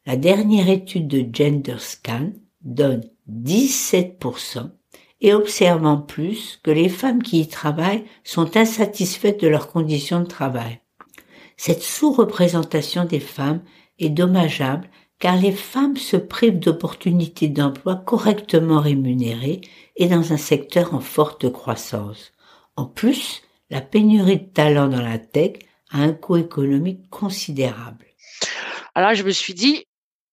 La 0.06 0.16
dernière 0.16 0.70
étude 0.70 1.08
de 1.08 1.26
GenderScan 1.32 2.32
donne 2.62 3.04
17% 3.30 4.70
et 5.22 5.34
observe 5.34 5.86
en 5.86 5.98
plus 5.98 6.60
que 6.64 6.72
les 6.72 6.90
femmes 6.90 7.24
qui 7.24 7.42
y 7.42 7.48
travaillent 7.48 8.06
sont 8.24 8.56
insatisfaites 8.56 9.42
de 9.42 9.48
leurs 9.48 9.70
conditions 9.70 10.22
de 10.22 10.28
travail. 10.28 10.80
Cette 11.58 11.82
sous-représentation 11.82 13.06
des 13.06 13.20
femmes 13.20 13.62
est 14.00 14.10
dommageable 14.10 14.90
car 15.20 15.36
les 15.38 15.52
femmes 15.52 15.98
se 15.98 16.18
privent 16.18 16.60
d'opportunités 16.60 17.48
d'emploi 17.48 17.96
correctement 17.96 18.80
rémunérées 18.80 19.62
et 19.96 20.08
dans 20.08 20.32
un 20.32 20.38
secteur 20.38 20.94
en 20.94 21.00
forte 21.00 21.52
croissance. 21.52 22.34
En 22.76 22.86
plus, 22.86 23.42
la 23.70 23.82
pénurie 23.82 24.40
de 24.40 24.46
talent 24.46 24.88
dans 24.88 25.02
la 25.02 25.18
tech 25.18 25.54
a 25.92 26.00
un 26.00 26.14
coût 26.14 26.38
économique 26.38 27.10
considérable. 27.10 28.06
Alors 28.96 29.14
je 29.14 29.24
me 29.24 29.32
suis 29.32 29.54
dit, 29.54 29.86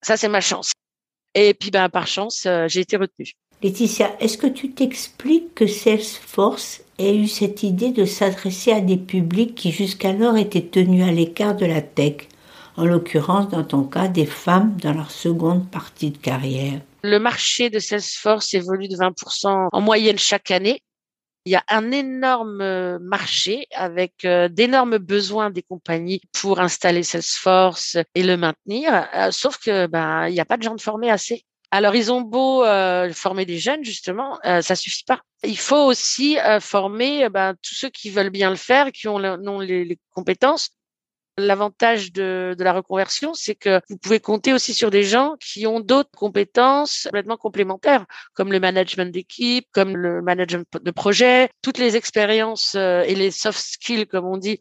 ça 0.02 0.16
c'est 0.16 0.28
ma 0.28 0.40
chance. 0.40 0.72
Et 1.34 1.54
puis 1.54 1.70
ben 1.70 1.88
par 1.88 2.06
chance, 2.06 2.46
euh, 2.46 2.66
j'ai 2.68 2.80
été 2.80 2.96
retenue. 2.96 3.32
Laetitia, 3.62 4.14
est-ce 4.20 4.36
que 4.36 4.46
tu 4.46 4.72
t'expliques 4.72 5.54
que 5.54 5.66
Salesforce 5.66 6.82
ait 6.98 7.16
eu 7.16 7.26
cette 7.26 7.62
idée 7.62 7.90
de 7.90 8.04
s'adresser 8.04 8.72
à 8.72 8.80
des 8.80 8.96
publics 8.96 9.54
qui 9.54 9.72
jusqu'alors 9.72 10.36
étaient 10.36 10.66
tenus 10.66 11.04
à 11.04 11.10
l'écart 11.10 11.56
de 11.56 11.66
la 11.66 11.80
tech? 11.80 12.28
En 12.76 12.84
l'occurrence 12.84 13.48
dans 13.50 13.62
ton 13.62 13.84
cas 13.84 14.08
des 14.08 14.26
femmes 14.26 14.76
dans 14.82 14.92
leur 14.92 15.12
seconde 15.12 15.70
partie 15.70 16.10
de 16.10 16.18
carrière. 16.18 16.80
Le 17.04 17.18
marché 17.18 17.70
de 17.70 17.78
Salesforce 17.78 18.52
évolue 18.52 18.88
de 18.88 18.96
20% 18.96 19.68
en 19.70 19.80
moyenne 19.80 20.18
chaque 20.18 20.50
année. 20.50 20.82
Il 21.46 21.52
y 21.52 21.56
a 21.56 21.64
un 21.68 21.90
énorme 21.90 22.62
euh, 22.62 22.98
marché 23.00 23.66
avec 23.74 24.24
euh, 24.24 24.48
d'énormes 24.48 24.96
besoins 24.96 25.50
des 25.50 25.62
compagnies 25.62 26.22
pour 26.32 26.58
installer 26.58 27.02
Salesforce 27.02 27.98
et 28.14 28.22
le 28.22 28.38
maintenir. 28.38 29.08
Euh, 29.14 29.30
sauf 29.30 29.58
que 29.58 29.86
ben 29.86 30.26
il 30.28 30.32
n'y 30.32 30.40
a 30.40 30.46
pas 30.46 30.56
de 30.56 30.62
gens 30.62 30.74
de 30.74 30.80
formés 30.80 31.10
assez. 31.10 31.44
Alors 31.70 31.94
ils 31.94 32.10
ont 32.10 32.22
beau 32.22 32.64
former 33.12 33.44
des 33.44 33.58
jeunes 33.58 33.84
justement, 33.84 34.38
ça 34.44 34.76
suffit 34.76 35.02
pas. 35.02 35.22
Il 35.42 35.58
faut 35.58 35.84
aussi 35.86 36.36
former 36.60 37.28
ben, 37.30 37.54
tous 37.62 37.74
ceux 37.74 37.90
qui 37.90 38.10
veulent 38.10 38.30
bien 38.30 38.50
le 38.50 38.56
faire, 38.56 38.92
qui 38.92 39.08
ont, 39.08 39.18
les 39.18 39.98
compétences 40.12 40.70
L'avantage 41.36 42.12
de, 42.12 42.54
la 42.58 42.72
reconversion, 42.72 43.34
c'est 43.34 43.54
que 43.54 43.80
vous 43.88 43.96
pouvez 43.96 44.20
compter 44.20 44.52
aussi 44.52 44.72
sur 44.72 44.90
des 44.90 45.02
gens 45.02 45.34
qui 45.40 45.66
ont 45.66 45.80
d'autres 45.80 46.10
compétences 46.16 47.04
complètement 47.04 47.36
complémentaires, 47.36 48.06
comme 48.34 48.52
le 48.52 48.60
management 48.60 49.12
d'équipe, 49.12 49.66
comme 49.72 49.96
le 49.96 50.22
management 50.22 50.66
de 50.80 50.90
projet, 50.90 51.48
toutes 51.62 51.78
les 51.78 51.96
expériences 51.96 52.74
euh, 52.76 53.02
et 53.02 53.14
les 53.14 53.30
soft 53.30 53.58
skills, 53.58 54.06
comme 54.06 54.26
on 54.26 54.36
dit, 54.36 54.60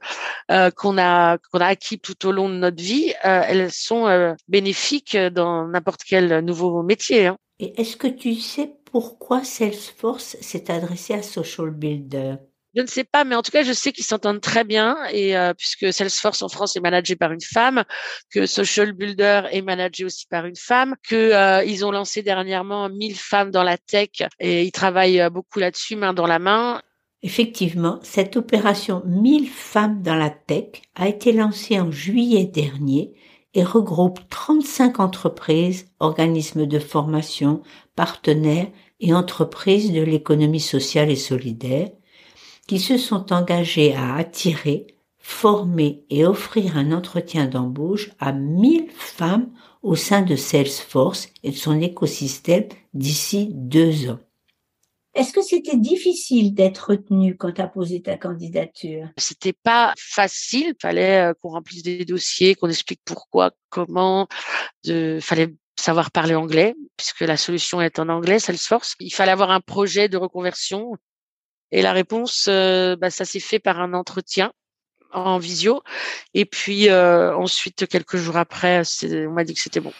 euh, 0.51 0.71
qu'on 0.71 0.97
a 0.97 1.37
qu'on 1.37 1.59
a 1.59 1.67
acquis 1.67 1.99
tout 1.99 2.25
au 2.25 2.31
long 2.31 2.49
de 2.49 2.55
notre 2.55 2.81
vie, 2.81 3.13
euh, 3.25 3.43
elles 3.47 3.71
sont 3.71 4.35
bénéfiques 4.47 5.15
dans 5.15 5.67
n'importe 5.67 6.01
quel 6.03 6.39
nouveau 6.39 6.81
métier. 6.81 7.27
Hein. 7.27 7.37
Et 7.59 7.79
est-ce 7.79 7.95
que 7.97 8.07
tu 8.07 8.35
sais 8.35 8.73
pourquoi 8.85 9.43
Salesforce 9.43 10.37
s'est 10.41 10.71
adressé 10.71 11.13
à 11.13 11.23
Social 11.23 11.69
Builder? 11.69 12.35
Je 12.75 12.81
ne 12.81 12.87
sais 12.87 13.03
pas, 13.03 13.23
mais 13.23 13.35
en 13.35 13.41
tout 13.41 13.51
cas, 13.51 13.63
je 13.63 13.73
sais 13.73 13.91
qu'ils 13.91 14.05
s'entendent 14.05 14.41
très 14.41 14.63
bien 14.63 14.97
et 15.11 15.37
euh, 15.37 15.53
puisque 15.53 15.93
Salesforce 15.93 16.41
en 16.41 16.49
France 16.49 16.75
est 16.75 16.81
managé 16.81 17.15
par 17.15 17.31
une 17.31 17.41
femme, 17.41 17.83
que 18.31 18.45
Social 18.45 18.93
Builder 18.93 19.43
est 19.51 19.61
managé 19.61 20.05
aussi 20.05 20.25
par 20.27 20.45
une 20.45 20.55
femme, 20.55 20.95
que 21.07 21.15
euh, 21.15 21.63
ils 21.63 21.85
ont 21.85 21.91
lancé 21.91 22.23
dernièrement 22.23 22.89
1000 22.89 23.15
femmes 23.15 23.51
dans 23.51 23.63
la 23.63 23.77
tech 23.77 24.09
et 24.39 24.63
ils 24.63 24.71
travaillent 24.71 25.21
euh, 25.21 25.29
beaucoup 25.29 25.59
là-dessus 25.59 25.95
main 25.95 26.13
dans 26.13 26.25
la 26.25 26.39
main. 26.39 26.81
Effectivement, 27.21 27.99
cette 28.01 28.35
opération 28.35 29.03
1000 29.05 29.47
femmes 29.47 30.01
dans 30.01 30.15
la 30.15 30.29
tech 30.31 30.81
a 30.95 31.07
été 31.07 31.31
lancée 31.31 31.79
en 31.79 31.91
juillet 31.91 32.45
dernier 32.45 33.13
et 33.53 33.63
regroupe 33.63 34.19
35 34.29 34.99
entreprises, 34.99 35.85
organismes 35.99 36.65
de 36.65 36.79
formation, 36.79 37.61
partenaires 37.95 38.67
et 38.99 39.13
entreprises 39.13 39.91
de 39.91 40.01
l'économie 40.01 40.59
sociale 40.59 41.11
et 41.11 41.15
solidaire 41.15 41.89
qui 42.67 42.79
se 42.79 42.97
sont 42.97 43.33
engagés 43.33 43.93
à 43.95 44.15
attirer, 44.15 44.87
former 45.17 46.03
et 46.09 46.25
offrir 46.25 46.77
un 46.77 46.91
entretien 46.91 47.45
d'embauche 47.45 48.11
à 48.19 48.31
1000 48.31 48.89
femmes 48.91 49.51
au 49.81 49.95
sein 49.95 50.21
de 50.21 50.35
Salesforce 50.35 51.29
et 51.43 51.51
de 51.51 51.55
son 51.55 51.79
écosystème 51.81 52.67
d'ici 52.93 53.49
deux 53.53 54.09
ans. 54.09 54.19
Est-ce 55.15 55.31
que 55.31 55.43
c'était 55.43 55.77
difficile 55.77 56.55
d'être 56.55 56.89
retenu 56.89 57.37
quand 57.37 57.51
tu 57.51 57.61
as 57.61 57.67
posé 57.67 58.01
ta 58.01 58.17
candidature? 58.17 59.09
C'était 59.17 59.53
pas 59.53 59.93
facile. 59.95 60.69
Il 60.69 60.81
fallait 60.81 61.29
euh, 61.29 61.33
qu'on 61.39 61.49
remplisse 61.49 61.83
des 61.83 62.03
dossiers, 62.03 62.55
qu'on 62.55 62.69
explique 62.69 63.01
pourquoi, 63.05 63.51
comment. 63.69 64.27
Il 64.85 65.21
fallait 65.21 65.53
savoir 65.79 66.09
parler 66.09 66.33
anglais 66.33 66.75
puisque 66.97 67.21
la 67.21 67.37
solution 67.37 67.79
est 67.79 67.99
en 67.99 68.09
anglais, 68.09 68.39
Salesforce. 68.39 68.95
Il 68.99 69.13
fallait 69.13 69.31
avoir 69.31 69.51
un 69.51 69.59
projet 69.59 70.09
de 70.09 70.17
reconversion. 70.17 70.97
Et 71.75 71.81
la 71.81 71.91
réponse, 71.91 72.45
euh, 72.49 72.95
bah, 72.95 73.09
ça 73.09 73.25
s'est 73.25 73.39
fait 73.39 73.57
par 73.57 73.81
un 73.81 73.95
entretien 73.95 74.53
en 75.11 75.39
visio. 75.39 75.81
Et 76.35 76.45
puis 76.45 76.87
euh, 76.87 77.35
ensuite, 77.35 77.87
quelques 77.87 78.17
jours 78.17 78.37
après, 78.37 78.83
on 79.03 79.31
m'a 79.31 79.43
dit 79.43 79.55
que 79.55 79.59
c'était 79.59 79.79
bon. 79.79 79.91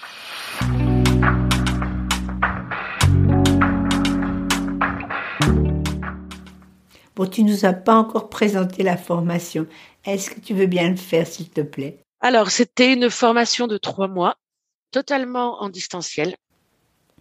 Bon, 7.16 7.26
tu 7.26 7.44
nous 7.44 7.66
as 7.66 7.74
pas 7.74 7.96
encore 7.96 8.30
présenté 8.30 8.84
la 8.84 8.96
formation. 8.96 9.66
Est-ce 10.06 10.30
que 10.30 10.40
tu 10.40 10.54
veux 10.54 10.68
bien 10.68 10.92
le 10.92 10.96
faire, 10.96 11.26
s'il 11.26 11.50
te 11.50 11.62
plaît? 11.62 11.98
Alors, 12.22 12.52
c'était 12.52 12.94
une 12.94 13.10
formation 13.10 13.66
de 13.66 13.78
trois 13.78 14.08
mois, 14.08 14.36
totalement 14.92 15.62
en 15.64 15.70
distanciel. 15.70 16.36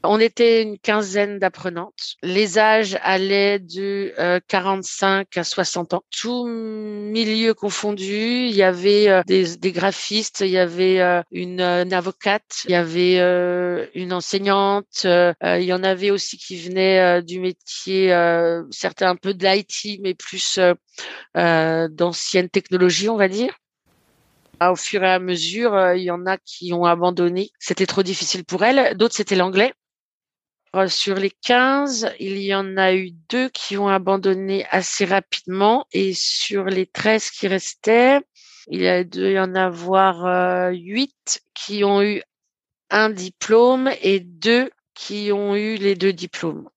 On 0.05 0.19
était 0.19 0.63
une 0.63 0.79
quinzaine 0.79 1.39
d'apprenantes. 1.39 2.17
Les 2.23 2.59
âges 2.59 2.99
allaient 3.03 3.61
de 3.61 4.13
45 4.49 5.29
euh, 5.37 5.41
à 5.41 5.45
60 5.45 5.95
ans, 5.95 6.03
tout 6.11 6.47
milieu 6.47 7.55
confondu. 7.55 8.47
Il 8.47 8.55
y 8.55 8.65
avait 8.65 9.09
euh, 9.09 9.23
des, 9.27 9.73
graphistes, 9.73 10.41
il 10.41 10.51
y 10.51 10.59
avait 10.59 11.01
euh, 11.01 11.23
une, 11.31 11.61
avocate, 11.61 12.65
il 12.65 12.73
y 12.73 12.75
avait 12.75 13.19
une 13.95 14.13
enseignante. 14.13 15.05
il 15.05 15.63
y 15.63 15.73
en 15.73 15.85
avait 15.85 16.11
aussi 16.11 16.37
qui 16.37 16.57
venaient 16.59 17.23
du 17.23 17.39
métier, 17.39 18.09
certains 18.71 19.11
un 19.11 19.17
peu 19.17 19.35
de 19.35 19.47
l'IT, 19.47 20.01
mais 20.03 20.15
plus 20.15 20.59
d'anciennes 21.35 22.49
technologies, 22.49 23.09
on 23.09 23.17
va 23.17 23.29
dire 23.29 23.55
au 24.71 24.77
fur 24.77 25.03
et 25.03 25.11
à 25.11 25.19
mesure, 25.19 25.93
il 25.97 26.05
y 26.05 26.11
en 26.13 26.25
a 26.25 26.37
qui 26.39 26.73
ont 26.73 26.85
abandonné. 26.85 27.51
C'était 27.59 27.87
trop 27.87 28.05
difficile 28.05 28.45
pour 28.45 28.63
elles. 28.63 28.97
D'autres, 28.97 29.17
c'était 29.17 29.35
l'anglais. 29.35 29.73
Euh, 30.75 30.89
sur 30.89 31.17
les 31.17 31.31
15, 31.31 32.15
il 32.19 32.39
y 32.39 32.55
en 32.55 32.79
a 32.79 32.95
eu 32.95 33.11
deux 33.29 33.51
qui 33.51 33.77
ont 33.77 33.89
abandonné 33.89 34.65
assez 34.71 35.05
rapidement 35.05 35.87
et 35.93 36.15
sur 36.15 36.65
les 36.65 36.87
13 36.87 37.31
qui 37.31 37.47
restaient, 37.47 38.21
il 38.69 38.81
y 38.81 38.89
a 38.89 39.05
dû 39.05 39.33
y 39.33 39.39
en 39.39 39.55
avoir 39.55 40.25
euh, 40.25 40.71
8 40.71 41.43
qui 41.53 41.85
ont 41.85 42.03
eu 42.03 42.23
un 42.91 43.11
diplôme 43.11 43.91
et 44.03 44.21
deux 44.21 44.71
qui 44.95 45.31
ont 45.33 45.57
eu 45.57 45.77
les 45.77 45.95
deux 45.95 46.13
diplômes. 46.13 46.69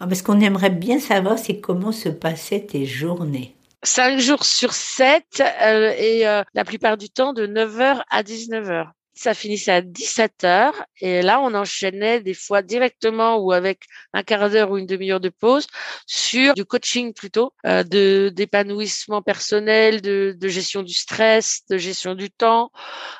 Ah, 0.00 0.14
ce 0.14 0.22
qu'on 0.22 0.40
aimerait 0.40 0.70
bien 0.70 0.98
savoir, 0.98 1.38
c'est 1.38 1.60
comment 1.60 1.92
se 1.92 2.08
passaient 2.08 2.66
tes 2.66 2.86
journées. 2.86 3.54
Cinq 3.82 4.18
jours 4.18 4.44
sur 4.44 4.72
sept 4.72 5.42
euh, 5.62 5.94
et 5.96 6.26
euh, 6.26 6.42
la 6.54 6.64
plupart 6.64 6.96
du 6.96 7.08
temps 7.08 7.32
de 7.32 7.46
9h 7.46 8.02
à 8.10 8.22
19h 8.22 8.90
ça 9.16 9.34
finissait 9.34 9.72
à 9.72 9.80
17 9.80 10.44
heures. 10.44 10.84
Et 11.00 11.22
là 11.22 11.40
on 11.40 11.54
enchaînait 11.54 12.20
des 12.20 12.34
fois 12.34 12.62
directement 12.62 13.36
ou 13.38 13.52
avec 13.52 13.84
un 14.12 14.22
quart 14.22 14.50
d'heure 14.50 14.70
ou 14.70 14.78
une 14.78 14.86
demi-heure 14.86 15.20
de 15.20 15.30
pause 15.30 15.66
sur 16.06 16.54
du 16.54 16.64
coaching 16.64 17.12
plutôt 17.12 17.52
euh, 17.66 17.82
de 17.82 18.30
d'épanouissement 18.34 19.22
personnel 19.22 20.00
de, 20.02 20.36
gestion 20.42 20.82
du 20.82 20.94
stress 20.94 21.62
de 21.70 21.78
gestion 21.78 22.14
du 22.14 22.30
temps 22.30 22.70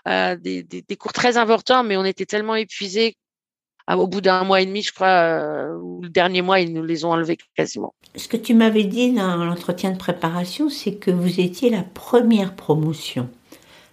euh, 0.08 0.36
des, 0.36 0.62
des, 0.62 0.96
cours 0.96 1.12
très 1.12 1.36
importants 1.36 1.82
mais 1.82 1.96
on 1.96 2.04
était 2.04 2.26
tellement 2.26 2.54
épuisés 2.54 3.16
au 3.88 4.06
bout 4.06 4.20
d'un 4.20 4.44
mois 4.44 4.60
et 4.60 4.66
demi 4.66 4.82
je 4.82 4.92
crois 4.92 5.08
euh, 5.08 5.78
ou 5.80 6.02
le 6.02 6.08
dernier 6.08 6.42
mois 6.42 6.60
ils 6.60 6.72
nous 6.72 6.84
les 6.84 7.04
ont 7.04 7.12
enlevés 7.12 7.38
quasiment. 7.56 7.94
Ce 8.14 8.28
que 8.28 8.36
tu 8.36 8.54
m'avais 8.54 8.84
dit 8.84 9.12
dans 9.12 9.44
l'entretien 9.44 9.90
de 9.90 9.98
préparation 9.98 10.68
c'est 10.68 10.94
que 10.94 11.10
vous 11.10 11.40
étiez 11.40 11.70
la 11.70 11.82
première 11.82 12.54
promotion 12.54 13.28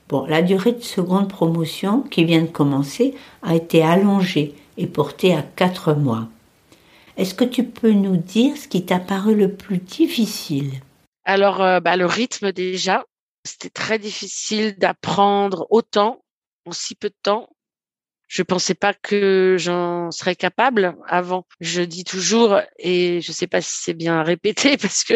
Bon, 0.10 0.26
la 0.26 0.42
durée 0.42 0.74
de 0.74 0.82
seconde 0.82 1.30
promotion 1.30 2.02
qui 2.02 2.26
vient 2.26 2.42
de 2.42 2.48
commencer 2.48 3.16
a 3.42 3.56
été 3.56 3.84
allongée 3.84 4.56
et 4.78 4.88
portée 4.88 5.34
à 5.34 5.42
quatre 5.42 5.94
mois. 5.94 6.28
Est-ce 7.18 7.34
que 7.34 7.46
tu 7.46 7.64
peux 7.64 7.92
nous 7.92 8.18
dire 8.18 8.58
ce 8.58 8.68
qui 8.68 8.86
t'a 8.86 9.00
paru 9.00 9.36
le 9.36 9.54
plus 9.54 9.78
difficile? 9.78 10.72
Alors, 11.26 11.62
euh, 11.62 11.80
bah, 11.80 11.96
le 11.96 12.06
rythme 12.06 12.52
déjà. 12.52 13.06
C'était 13.46 13.70
très 13.70 14.00
difficile 14.00 14.78
d'apprendre 14.78 15.68
autant 15.70 16.24
en 16.66 16.72
si 16.72 16.96
peu 16.96 17.10
de 17.10 17.16
temps. 17.24 17.50
Je 18.28 18.42
pensais 18.42 18.74
pas 18.74 18.94
que 18.94 19.58
j'en 19.60 20.12
serais 20.12 20.36
capable 20.36 20.96
avant. 21.08 21.46
Je 21.60 21.82
dis 21.82 22.06
toujours, 22.06 22.60
et 22.80 23.22
je 23.22 23.32
sais 23.32 23.48
pas 23.48 23.62
si 23.62 23.74
c'est 23.82 23.94
bien 23.94 24.24
répété 24.24 24.78
parce 24.82 25.04
que 25.04 25.14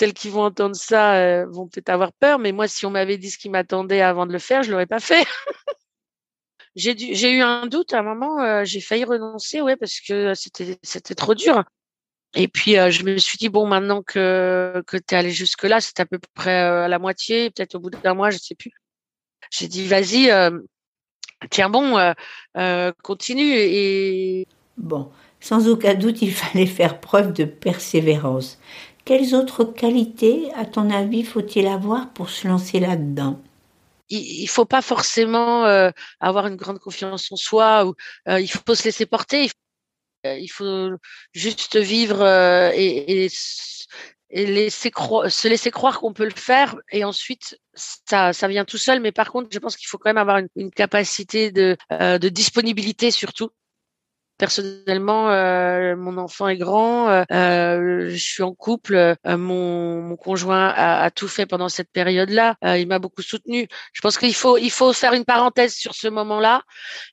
celles 0.00 0.14
qui 0.14 0.30
vont 0.30 0.44
entendre 0.44 0.74
ça 0.74 1.16
euh, 1.16 1.44
vont 1.46 1.68
peut-être 1.68 1.90
avoir 1.90 2.14
peur, 2.14 2.38
mais 2.38 2.52
moi, 2.52 2.66
si 2.68 2.86
on 2.86 2.90
m'avait 2.90 3.18
dit 3.18 3.30
ce 3.30 3.36
qui 3.36 3.50
m'attendait 3.50 4.00
avant 4.00 4.24
de 4.24 4.32
le 4.32 4.38
faire, 4.38 4.62
je 4.62 4.70
l'aurais 4.70 4.86
pas 4.86 4.98
fait. 4.98 5.26
j'ai 6.74 7.30
eu 7.30 7.42
un 7.42 7.66
doute 7.66 7.92
à 7.92 7.98
un 7.98 8.02
moment, 8.02 8.40
euh, 8.40 8.64
j'ai 8.64 8.80
failli 8.80 9.04
renoncer, 9.04 9.60
ouais, 9.60 9.76
parce 9.76 10.00
que 10.00 10.32
c'était, 10.34 11.14
trop 11.14 11.34
dur. 11.34 11.64
Et 12.32 12.48
puis 12.48 12.78
euh, 12.78 12.90
je 12.90 13.04
me 13.04 13.18
suis 13.18 13.36
dit 13.36 13.50
bon, 13.50 13.66
maintenant 13.66 14.02
que 14.02 14.82
que 14.86 14.96
t'es 14.96 15.16
allé 15.16 15.32
jusque 15.32 15.64
là, 15.64 15.82
c'est 15.82 16.00
à 16.00 16.06
peu 16.06 16.18
près 16.32 16.56
à 16.56 16.88
la 16.88 16.98
moitié, 16.98 17.50
peut-être 17.50 17.74
au 17.74 17.80
bout 17.80 17.90
d'un 17.90 18.14
mois, 18.14 18.30
je 18.30 18.38
sais 18.38 18.54
plus. 18.54 18.72
J'ai 19.50 19.68
dit 19.68 19.86
vas-y, 19.86 20.30
tiens 21.50 21.68
bon, 21.68 22.14
continue 23.02 24.46
bon. 24.78 25.10
Sans 25.40 25.68
aucun 25.68 25.94
doute, 25.94 26.22
il 26.22 26.32
fallait 26.34 26.66
faire 26.66 27.00
preuve 27.00 27.32
de 27.32 27.44
persévérance. 27.44 28.58
Quelles 29.04 29.34
autres 29.34 29.64
qualités, 29.64 30.52
à 30.54 30.64
ton 30.64 30.90
avis, 30.90 31.24
faut-il 31.24 31.66
avoir 31.66 32.12
pour 32.12 32.30
se 32.30 32.46
lancer 32.46 32.78
là-dedans? 32.80 33.40
Il 34.08 34.48
faut 34.48 34.64
pas 34.64 34.82
forcément 34.82 35.64
euh, 35.66 35.90
avoir 36.18 36.48
une 36.48 36.56
grande 36.56 36.80
confiance 36.80 37.30
en 37.30 37.36
soi 37.36 37.86
ou 37.86 37.94
euh, 38.28 38.40
il 38.40 38.50
faut 38.50 38.74
se 38.74 38.84
laisser 38.84 39.06
porter. 39.06 39.50
Il 40.24 40.48
faut, 40.48 40.64
euh, 40.64 40.98
juste 41.32 41.76
vivre 41.76 42.24
et, 42.74 43.28
se 43.28 45.48
laisser 45.48 45.70
croire 45.70 46.00
qu'on 46.00 46.12
peut 46.12 46.24
le 46.24 46.30
faire 46.30 46.74
et 46.90 47.04
ensuite 47.04 47.56
ça, 47.74 48.32
vient 48.48 48.64
tout 48.64 48.78
seul. 48.78 49.00
Mais 49.00 49.12
par 49.12 49.30
contre 49.30 49.48
je 49.52 49.58
pense 49.60 49.76
qu'il 49.76 49.86
faut 49.86 49.98
quand 49.98 50.10
même 50.10 50.18
avoir 50.18 50.40
une, 50.56 50.70
capacité 50.72 51.52
de 51.52 52.28
disponibilité 52.28 53.12
surtout 53.12 53.50
Personnellement, 54.40 55.30
euh, 55.30 55.96
mon 55.96 56.16
enfant 56.16 56.48
est 56.48 56.56
grand, 56.56 57.10
euh, 57.10 57.24
euh, 57.30 58.08
je 58.08 58.16
suis 58.16 58.42
en 58.42 58.54
couple, 58.54 59.14
mon, 59.26 60.00
mon, 60.00 60.16
conjoint 60.16 60.68
a, 60.68 61.10
tout 61.10 61.28
fait 61.28 61.44
pendant 61.44 61.68
cette 61.68 61.90
période-là, 61.90 62.56
il 62.62 62.88
m'a 62.88 62.98
beaucoup 62.98 63.20
soutenu. 63.20 63.68
Je 63.92 64.00
pense 64.00 64.16
qu'il 64.16 64.34
faut 64.34 64.56
il 64.56 64.70
faut 64.70 64.94
faire 64.94 65.12
une 65.12 65.26
parenthèse 65.26 65.74
sur 65.74 65.94
ce 65.94 66.08
moment-là 66.08 66.62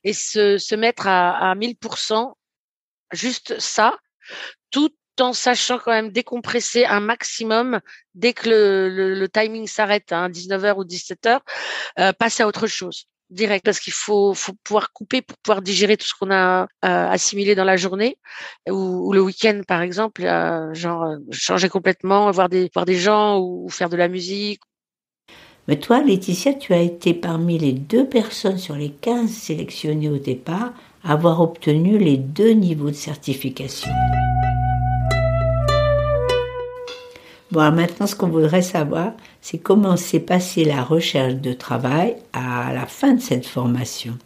et 0.04 0.14
se, 0.14 0.56
se 0.56 0.74
mettre 0.74 1.06
à, 1.06 1.50
à 1.50 1.54
1000%, 1.54 2.32
juste 3.12 3.60
ça, 3.60 3.98
tout 4.70 4.94
en 5.20 5.34
sachant 5.34 5.78
quand 5.78 5.92
même 5.92 6.10
décompresser 6.10 6.86
un 6.86 7.00
maximum 7.00 7.80
dès 8.14 8.32
que 8.32 8.48
le, 8.48 8.88
le, 8.88 9.14
le 9.14 9.28
timing 9.28 9.66
s'arrête 9.66 10.12
à 10.12 10.20
hein, 10.20 10.30
19h 10.30 10.76
ou 10.78 10.84
17h, 10.84 11.40
passer 12.14 12.42
à 12.42 12.46
autre 12.46 12.66
chose 12.66 13.06
direct 13.30 13.64
parce 13.64 13.80
qu'il 13.80 13.92
faut, 13.92 14.34
pouvoir 14.64 14.92
couper 14.92 15.22
pour 15.22 15.36
pouvoir 15.38 15.62
digérer 15.62 15.96
tout 15.96 16.06
ce 16.06 16.14
qu'on 16.18 16.30
a 16.30 16.62
euh, 16.62 16.66
assimilé 16.82 17.54
dans 17.54 17.64
la 17.64 17.76
journée 17.76 18.16
ou, 18.68 19.12
le 19.12 19.20
week-end 19.20 19.60
par 19.66 19.82
exemple 19.82 20.24
euh, 20.24 20.72
genre 20.74 21.02
euh, 21.02 21.16
changer 21.30 21.68
complètement 21.68 22.30
voir 22.30 22.48
des 22.48 22.70
voir 22.72 22.84
des 22.86 22.96
gens 22.96 23.38
ou, 23.38 23.68
faire 23.68 23.88
de 23.88 23.96
la 23.96 24.08
musique. 24.08 24.60
Mais 25.66 25.76
toi 25.78 26.02
Laetitia 26.02 26.54
tu 26.54 26.72
as 26.72 26.80
été 26.80 27.14
parmi 27.14 27.58
les 27.58 27.72
deux 27.72 28.06
personnes 28.06 28.58
sur 28.58 28.74
les 28.74 28.90
15 28.90 29.30
sélectionnées 29.30 30.08
au 30.08 30.18
départ 30.18 30.72
à 31.04 31.12
avoir 31.12 31.40
obtenu 31.40 31.98
les 31.98 32.16
deux 32.16 32.52
niveaux 32.52 32.90
de 32.90 32.96
certification 32.96 33.90
Bon, 37.50 37.72
maintenant, 37.72 38.06
ce 38.06 38.14
qu'on 38.14 38.28
voudrait 38.28 38.62
savoir, 38.62 39.12
c'est 39.40 39.58
comment 39.58 39.96
s'est 39.96 40.20
passée 40.20 40.64
la 40.64 40.82
recherche 40.82 41.36
de 41.36 41.54
travail 41.54 42.16
à 42.34 42.74
la 42.74 42.84
fin 42.84 43.14
de 43.14 43.20
cette 43.20 43.46
formation. 43.46 44.18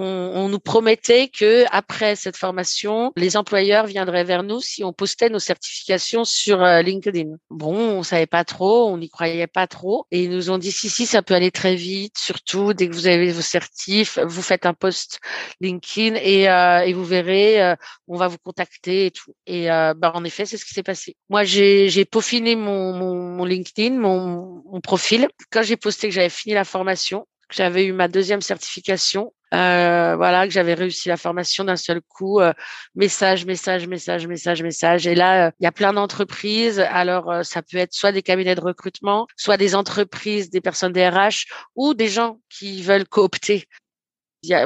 On, 0.00 0.48
nous 0.48 0.58
promettait 0.58 1.28
que 1.28 1.64
après 1.70 2.16
cette 2.16 2.36
formation, 2.36 3.12
les 3.16 3.36
employeurs 3.36 3.86
viendraient 3.86 4.24
vers 4.24 4.42
nous 4.42 4.60
si 4.60 4.84
on 4.84 4.92
postait 4.92 5.28
nos 5.28 5.38
certifications 5.38 6.24
sur 6.24 6.62
euh, 6.62 6.82
LinkedIn. 6.82 7.36
Bon, 7.50 7.74
on 7.74 8.02
savait 8.02 8.26
pas 8.26 8.44
trop, 8.44 8.88
on 8.88 8.98
n'y 8.98 9.08
croyait 9.08 9.46
pas 9.46 9.66
trop, 9.66 10.06
et 10.10 10.24
ils 10.24 10.30
nous 10.30 10.50
ont 10.50 10.58
dit 10.58 10.72
si 10.72 10.88
si, 10.88 11.06
ça 11.06 11.22
peut 11.22 11.34
aller 11.34 11.50
très 11.50 11.74
vite, 11.74 12.18
surtout 12.18 12.74
dès 12.74 12.88
que 12.88 12.94
vous 12.94 13.06
avez 13.06 13.32
vos 13.32 13.40
certifs, 13.40 14.18
vous 14.18 14.42
faites 14.42 14.66
un 14.66 14.74
post 14.74 15.20
LinkedIn 15.60 16.16
et, 16.16 16.48
euh, 16.48 16.80
et 16.80 16.92
vous 16.92 17.04
verrez, 17.04 17.62
euh, 17.62 17.76
on 18.08 18.16
va 18.16 18.28
vous 18.28 18.38
contacter 18.38 19.06
et 19.06 19.10
tout. 19.10 19.34
Et 19.46 19.66
bah, 19.66 20.12
en 20.14 20.24
effet, 20.24 20.46
c'est 20.46 20.56
ce 20.56 20.64
qui 20.64 20.74
s'est 20.74 20.82
passé. 20.82 21.16
Moi, 21.28 21.44
j'ai 21.44 22.04
peaufiné 22.04 22.56
mon, 22.56 22.92
mon, 22.92 23.14
mon 23.14 23.44
LinkedIn, 23.44 23.98
mon, 23.98 24.62
mon 24.64 24.80
profil. 24.80 25.28
Quand 25.50 25.62
j'ai 25.62 25.76
posté 25.76 26.08
que 26.08 26.14
j'avais 26.14 26.28
fini 26.28 26.54
la 26.54 26.64
formation, 26.64 27.26
que 27.50 27.56
j'avais 27.56 27.84
eu 27.84 27.92
ma 27.92 28.08
deuxième 28.08 28.40
certification, 28.40 29.32
euh, 29.52 30.16
voilà, 30.16 30.46
que 30.46 30.52
j'avais 30.52 30.74
réussi 30.74 31.08
la 31.08 31.16
formation 31.16 31.64
d'un 31.64 31.76
seul 31.76 32.00
coup, 32.02 32.40
euh, 32.40 32.52
message, 32.94 33.46
message, 33.46 33.86
message, 33.88 34.26
message, 34.26 34.62
message. 34.62 35.06
Et 35.06 35.14
là, 35.14 35.48
euh, 35.48 35.50
il 35.60 35.64
y 35.64 35.66
a 35.66 35.72
plein 35.72 35.92
d'entreprises. 35.92 36.78
Alors, 36.80 37.30
euh, 37.30 37.42
ça 37.42 37.62
peut 37.62 37.78
être 37.78 37.92
soit 37.92 38.12
des 38.12 38.22
cabinets 38.22 38.54
de 38.54 38.60
recrutement, 38.60 39.26
soit 39.36 39.56
des 39.56 39.74
entreprises, 39.74 40.50
des 40.50 40.60
personnes 40.60 40.92
DRH 40.92 41.46
ou 41.74 41.94
des 41.94 42.08
gens 42.08 42.40
qui 42.48 42.82
veulent 42.82 43.08
coopter. 43.08 43.66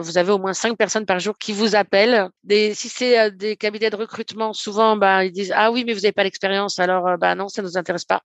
vous 0.00 0.18
avez 0.18 0.32
au 0.32 0.38
moins 0.38 0.54
cinq 0.54 0.76
personnes 0.76 1.06
par 1.06 1.18
jour 1.18 1.38
qui 1.38 1.52
vous 1.52 1.74
appellent. 1.76 2.28
Des, 2.44 2.74
si 2.74 2.88
c'est 2.88 3.30
des 3.32 3.56
cabinets 3.56 3.90
de 3.90 3.96
recrutement, 3.96 4.52
souvent, 4.52 4.96
bah, 4.96 5.24
ils 5.24 5.32
disent 5.32 5.52
ah 5.56 5.70
oui, 5.72 5.84
mais 5.84 5.94
vous 5.94 6.00
n'avez 6.00 6.12
pas 6.12 6.24
l'expérience. 6.24 6.78
Alors, 6.78 7.18
bah 7.18 7.34
non, 7.34 7.48
ça 7.48 7.62
nous 7.62 7.78
intéresse 7.78 8.04
pas. 8.04 8.22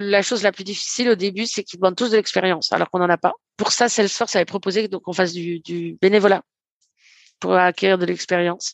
La 0.00 0.22
chose 0.22 0.42
la 0.42 0.52
plus 0.52 0.64
difficile 0.64 1.10
au 1.10 1.14
début, 1.16 1.46
c'est 1.46 1.64
qu'ils 1.64 1.78
demandent 1.80 1.96
tous 1.96 2.10
de 2.10 2.16
l'expérience, 2.16 2.72
alors 2.72 2.90
qu'on 2.90 2.98
n'en 3.00 3.10
a 3.10 3.18
pas. 3.18 3.34
Pour 3.56 3.72
ça, 3.72 3.88
Salesforce 3.88 4.36
avait 4.36 4.44
proposé 4.44 4.88
qu'on 4.88 5.12
fasse 5.12 5.32
du, 5.32 5.60
du, 5.60 5.98
bénévolat 6.00 6.42
pour 7.40 7.54
acquérir 7.54 7.98
de 7.98 8.06
l'expérience. 8.06 8.72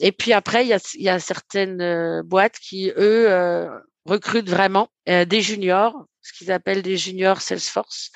Et 0.00 0.12
puis 0.12 0.32
après, 0.32 0.66
il 0.66 0.78
y 1.02 1.08
a, 1.08 1.18
certaines 1.20 1.80
euh, 1.80 2.22
boîtes 2.22 2.58
qui, 2.58 2.90
eux, 2.90 3.30
euh, 3.30 3.68
recrutent 4.04 4.50
vraiment 4.50 4.88
euh, 5.08 5.24
des 5.24 5.40
juniors, 5.40 6.06
ce 6.20 6.32
qu'ils 6.32 6.50
appellent 6.50 6.82
des 6.82 6.96
juniors 6.96 7.40
Salesforce, 7.40 8.10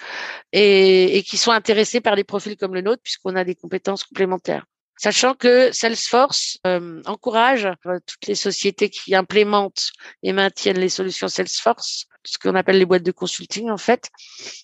et, 0.53 1.23
qui 1.27 1.37
sont 1.37 1.53
intéressés 1.53 2.01
par 2.01 2.17
des 2.17 2.25
profils 2.25 2.57
comme 2.57 2.75
le 2.75 2.81
nôtre, 2.81 3.03
puisqu'on 3.03 3.37
a 3.37 3.45
des 3.45 3.55
compétences 3.55 4.05
complémentaires. 4.05 4.67
Sachant 5.01 5.35
que 5.35 5.71
Salesforce 5.73 6.59
euh, 6.67 7.01
encourage 7.07 7.67
euh, 7.87 7.99
toutes 8.05 8.27
les 8.27 8.35
sociétés 8.35 8.91
qui 8.91 9.15
implémentent 9.15 9.91
et 10.25 10.33
maintiennent 10.33 10.81
les 10.81 10.89
solutions 10.89 11.29
Salesforce, 11.29 12.07
ce 12.25 12.37
qu'on 12.39 12.57
appelle 12.57 12.79
les 12.79 12.85
boîtes 12.85 13.05
de 13.05 13.13
consulting 13.13 13.71
en 13.71 13.77
fait, 13.77 14.09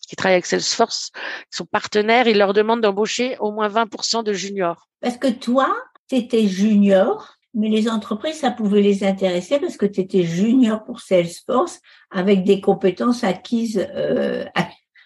qui 0.09 0.17
travaillent 0.17 0.35
avec 0.35 0.47
Salesforce, 0.47 1.12
qui 1.12 1.57
sont 1.57 1.67
partenaires, 1.67 2.26
ils 2.26 2.37
leur 2.37 2.53
demandent 2.53 2.81
d'embaucher 2.81 3.37
au 3.38 3.53
moins 3.53 3.69
20% 3.69 4.25
de 4.25 4.33
juniors. 4.33 4.88
Parce 5.00 5.17
que 5.17 5.29
toi, 5.29 5.73
tu 6.09 6.17
étais 6.17 6.49
junior, 6.49 7.37
mais 7.55 7.69
les 7.69 7.88
entreprises, 7.88 8.38
ça 8.41 8.50
pouvait 8.50 8.83
les 8.83 9.05
intéresser 9.05 9.61
parce 9.61 9.76
que 9.76 9.87
tu 9.87 10.00
étais 10.00 10.25
junior 10.25 10.83
pour 10.83 11.00
Salesforce 11.00 11.81
avec 12.11 12.43
des 12.43 12.61
compétences 12.61 13.23
acquises, 13.23 13.87
euh, 13.95 14.45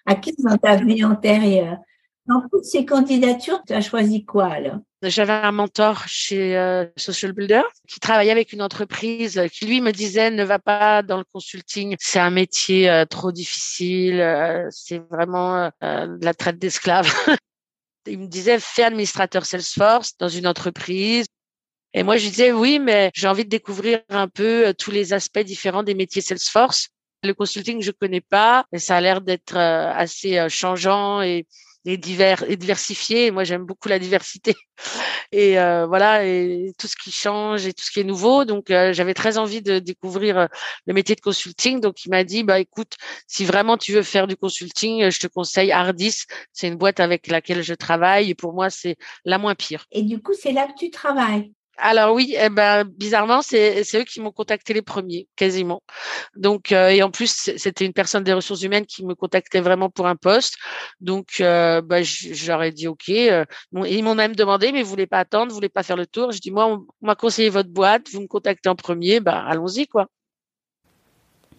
acquises 0.07 0.39
dans 0.39 0.57
ta 0.57 0.77
vie 0.77 1.05
antérieure. 1.05 1.77
Dans 2.27 2.43
toutes 2.51 2.65
ces 2.65 2.87
candidatures, 2.87 3.61
tu 3.67 3.75
as 3.75 3.83
choisi 3.83 4.25
quoi 4.25 4.47
alors? 4.47 4.79
J'avais 5.03 5.33
un 5.33 5.53
mentor 5.53 6.09
chez 6.09 6.57
euh, 6.57 6.87
Social 6.97 7.33
Builder 7.33 7.63
qui 7.87 8.01
travaillait 8.01 8.33
avec 8.33 8.53
une 8.53 8.63
entreprise 8.63 9.41
qui 9.53 9.67
lui 9.67 9.81
me 9.81 9.93
disait 9.93 10.31
ne 10.31 10.45
va 10.45 10.59
pas 10.59 11.03
dans 11.03 11.19
le 11.19 11.25
consulting, 11.33 11.97
c'est 12.01 12.19
un 12.19 12.31
métier 12.31 12.91
euh, 12.91 13.05
trop 13.05 13.31
difficile, 13.31 14.21
euh, 14.21 14.67
c'est 14.71 14.99
vraiment 15.11 15.71
de 15.83 16.25
la 16.25 16.35
traite 16.35 16.59
d'esclaves. 16.59 17.07
Il 18.07 18.19
me 18.19 18.27
disait 18.27 18.59
fais 18.59 18.85
administrateur 18.85 19.45
Salesforce 19.45 20.17
dans 20.19 20.29
une 20.29 20.47
entreprise. 20.47 21.27
Et 21.95 22.03
moi 22.03 22.17
je 22.17 22.29
disais 22.29 22.53
oui, 22.53 22.79
mais 22.79 23.11
j'ai 23.15 23.29
envie 23.29 23.45
de 23.45 23.51
découvrir 23.51 24.01
un 24.09 24.29
peu 24.29 24.75
tous 24.79 24.91
les 24.91 25.13
aspects 25.13 25.39
différents 25.39 25.83
des 25.83 25.95
métiers 25.95 26.23
Salesforce. 26.23 26.89
Le 27.23 27.35
consulting 27.35 27.83
je 27.83 27.93
connais 27.93 28.21
pas, 28.21 28.65
mais 28.73 28.79
ça 28.79 28.97
a 28.97 29.01
l'air 29.01 29.21
d'être 29.21 29.57
assez 29.57 30.49
changeant 30.49 31.23
et 31.23 31.47
et 31.89 31.97
divers 31.97 32.45
et 32.49 32.57
diversifié. 32.57 33.31
Moi, 33.31 33.45
j'aime 33.45 33.65
beaucoup 33.65 33.89
la 33.89 33.99
diversité 33.99 34.55
et 35.33 35.59
euh, 35.59 35.87
voilà 35.87 36.25
et 36.27 36.73
tout 36.79 36.87
ce 36.87 36.97
qui 36.97 37.11
change 37.11 37.67
et 37.67 37.73
tout 37.73 37.83
ce 37.83 37.91
qui 37.91 38.01
est 38.01 38.05
nouveau. 38.05 38.45
Donc, 38.45 38.71
euh, 38.71 38.93
j'avais 38.93 39.15
très 39.15 39.39
envie 39.39 39.63
de 39.63 39.79
découvrir 39.79 40.39
euh, 40.39 40.47
le 40.87 40.93
métier 40.93 41.15
de 41.15 41.23
consulting. 41.23 41.81
Donc, 41.81 42.05
il 42.05 42.11
m'a 42.11 42.25
dit 42.25 42.45
bah 42.45 42.61
écoute, 42.61 42.97
si 43.27 43.47
vraiment 43.47 43.79
tu 43.79 43.93
veux 43.93 44.03
faire 44.03 44.27
du 44.27 44.37
consulting, 44.37 45.11
je 45.11 45.19
te 45.19 45.27
conseille 45.27 45.73
Ardis. 45.73 46.25
C'est 46.53 46.69
une 46.69 46.77
boîte 46.77 47.01
avec 47.01 47.27
laquelle 47.27 47.63
je 47.63 47.75
travaille 47.75 48.31
et 48.31 48.35
pour 48.35 48.53
moi, 48.53 48.69
c'est 48.69 48.97
la 49.25 49.39
moins 49.39 49.55
pire. 49.55 49.87
Et 49.91 50.03
du 50.03 50.21
coup, 50.21 50.35
c'est 50.35 50.53
là 50.53 50.67
que 50.67 50.79
tu 50.79 50.91
travailles? 50.91 51.53
Alors 51.81 52.13
oui, 52.15 52.35
eh 52.37 52.49
ben 52.49 52.85
bizarrement, 52.85 53.41
c'est 53.41 53.85
eux 53.95 54.03
qui 54.05 54.21
m'ont 54.21 54.33
contacté 54.33 54.75
les 54.75 54.83
premiers, 54.83 55.29
quasiment. 55.37 55.81
Donc 56.37 56.73
euh, 56.73 56.89
et 56.89 57.03
en 57.03 57.11
plus, 57.11 57.53
c'était 57.57 57.85
une 57.87 57.93
personne 57.93 58.25
des 58.25 58.33
ressources 58.33 58.63
humaines 58.63 58.87
qui 58.87 59.05
me 59.07 59.15
contactait 59.15 59.61
vraiment 59.61 59.89
pour 59.91 60.09
un 60.09 60.17
poste. 60.17 60.57
Donc 61.01 61.41
euh, 61.41 61.81
bah, 61.83 62.03
j'aurais 62.03 62.73
dit 62.73 62.89
ok. 62.89 63.09
Euh, 63.11 63.45
ils 63.87 64.03
m'ont 64.05 64.17
même 64.17 64.35
demandé, 64.37 64.73
mais 64.73 64.83
vous 64.83 64.91
voulez 64.91 65.07
pas 65.07 65.21
attendre, 65.21 65.51
vous 65.51 65.55
voulez 65.57 65.69
pas 65.69 65.85
faire 65.85 65.97
le 65.97 66.07
tour? 66.07 66.33
Je 66.33 66.41
dis 66.41 66.51
moi, 66.51 66.67
on 66.67 66.87
m'a 67.03 67.15
conseillé 67.15 67.49
votre 67.51 67.71
boîte, 67.71 68.09
vous 68.13 68.23
me 68.23 68.27
contactez 68.29 68.69
en 68.69 68.77
premier, 68.77 69.21
bah 69.21 69.45
allons-y 69.47 69.87
quoi. 69.87 70.09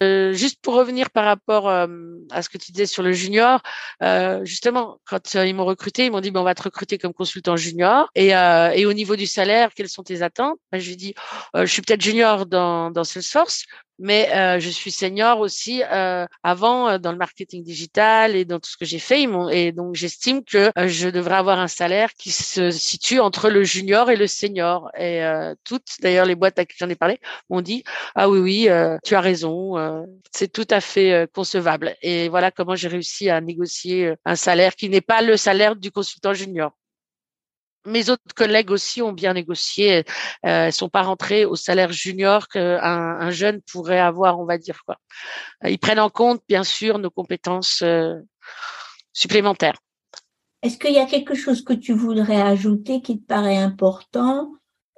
Euh, 0.02 0.32
juste 0.32 0.60
pour 0.62 0.74
revenir 0.74 1.10
par 1.10 1.24
rapport 1.24 1.68
euh, 1.68 1.86
à 2.30 2.42
ce 2.42 2.48
que 2.48 2.58
tu 2.58 2.72
disais 2.72 2.86
sur 2.86 3.02
le 3.02 3.12
junior, 3.12 3.60
euh, 4.02 4.44
justement, 4.44 4.98
quand 5.04 5.34
ils 5.34 5.54
m'ont 5.54 5.66
recruté, 5.66 6.06
ils 6.06 6.10
m'ont 6.10 6.20
dit, 6.20 6.30
bon, 6.30 6.40
on 6.40 6.44
va 6.44 6.54
te 6.54 6.62
recruter 6.62 6.96
comme 6.98 7.12
consultant 7.12 7.56
junior. 7.56 8.08
Et, 8.14 8.28
et 8.28 8.86
au 8.86 8.92
niveau 8.92 9.16
du 9.16 9.26
salaire, 9.26 9.70
quelles 9.74 9.88
sont 9.88 10.02
tes 10.02 10.22
attentes? 10.22 10.58
Ben, 10.72 10.78
Je 10.78 10.86
lui 10.86 10.92
ai 10.94 10.96
dit, 10.96 11.14
je 11.54 11.66
suis 11.66 11.82
peut-être 11.82 12.00
junior 12.00 12.46
dans, 12.46 12.90
dans 12.90 13.04
Salesforce, 13.04 13.64
mais 14.00 14.32
euh, 14.34 14.58
je 14.58 14.70
suis 14.70 14.90
senior 14.90 15.40
aussi 15.40 15.82
euh, 15.84 16.26
avant 16.42 16.88
euh, 16.88 16.98
dans 16.98 17.12
le 17.12 17.18
marketing 17.18 17.62
digital 17.62 18.34
et 18.34 18.46
dans 18.46 18.58
tout 18.58 18.70
ce 18.70 18.76
que 18.78 18.86
j'ai 18.86 18.98
fait. 18.98 19.28
Et 19.52 19.72
donc 19.72 19.94
j'estime 19.94 20.42
que 20.42 20.72
je 20.86 21.08
devrais 21.08 21.36
avoir 21.36 21.58
un 21.60 21.68
salaire 21.68 22.14
qui 22.14 22.30
se 22.30 22.70
situe 22.70 23.20
entre 23.20 23.50
le 23.50 23.62
junior 23.62 24.10
et 24.10 24.16
le 24.16 24.26
senior. 24.26 24.90
Et 24.98 25.20
toutes, 25.64 26.00
d'ailleurs, 26.00 26.24
les 26.24 26.34
boîtes 26.34 26.58
à 26.58 26.64
qui 26.64 26.76
j'en 26.78 26.88
ai 26.88 26.94
parlé 26.94 27.20
m'ont 27.50 27.60
dit 27.60 27.84
ah 28.14 28.30
oui 28.30 28.38
oui, 28.40 28.68
tu 29.04 29.14
as 29.14 29.20
raison, 29.20 30.06
c'est 30.32 30.50
tout 30.50 30.66
à 30.70 30.80
fait 30.80 31.28
concevable. 31.34 31.94
Et 32.00 32.28
voilà 32.30 32.50
comment 32.50 32.74
j'ai 32.74 32.88
réussi 32.88 33.28
à 33.28 33.40
négocier 33.40 34.14
un 34.24 34.36
salaire 34.36 34.74
qui 34.74 34.88
n'est 34.88 35.02
pas 35.02 35.20
le 35.20 35.36
salaire 35.36 35.76
du 35.76 35.90
consultant 35.90 36.32
junior 36.32 36.72
mes 37.86 38.10
autres 38.10 38.22
collègues 38.34 38.70
aussi 38.70 39.02
ont 39.02 39.12
bien 39.12 39.34
négocié. 39.34 40.04
Euh, 40.46 40.70
sont 40.70 40.88
pas 40.88 41.02
rentrées 41.02 41.44
au 41.44 41.56
salaire 41.56 41.92
junior 41.92 42.48
qu'un 42.48 42.78
un 42.82 43.30
jeune 43.30 43.60
pourrait 43.62 44.00
avoir, 44.00 44.38
on 44.38 44.44
va 44.44 44.58
dire 44.58 44.82
quoi. 44.84 44.96
Ils 45.64 45.78
prennent 45.78 46.00
en 46.00 46.10
compte, 46.10 46.42
bien 46.48 46.64
sûr, 46.64 46.98
nos 46.98 47.10
compétences 47.10 47.82
euh, 47.82 48.14
supplémentaires. 49.12 49.78
Est-ce 50.62 50.78
qu'il 50.78 50.92
y 50.92 50.98
a 50.98 51.06
quelque 51.06 51.34
chose 51.34 51.64
que 51.64 51.72
tu 51.72 51.92
voudrais 51.92 52.40
ajouter 52.40 53.00
qui 53.00 53.20
te 53.20 53.26
paraît 53.26 53.56
important 53.56 54.52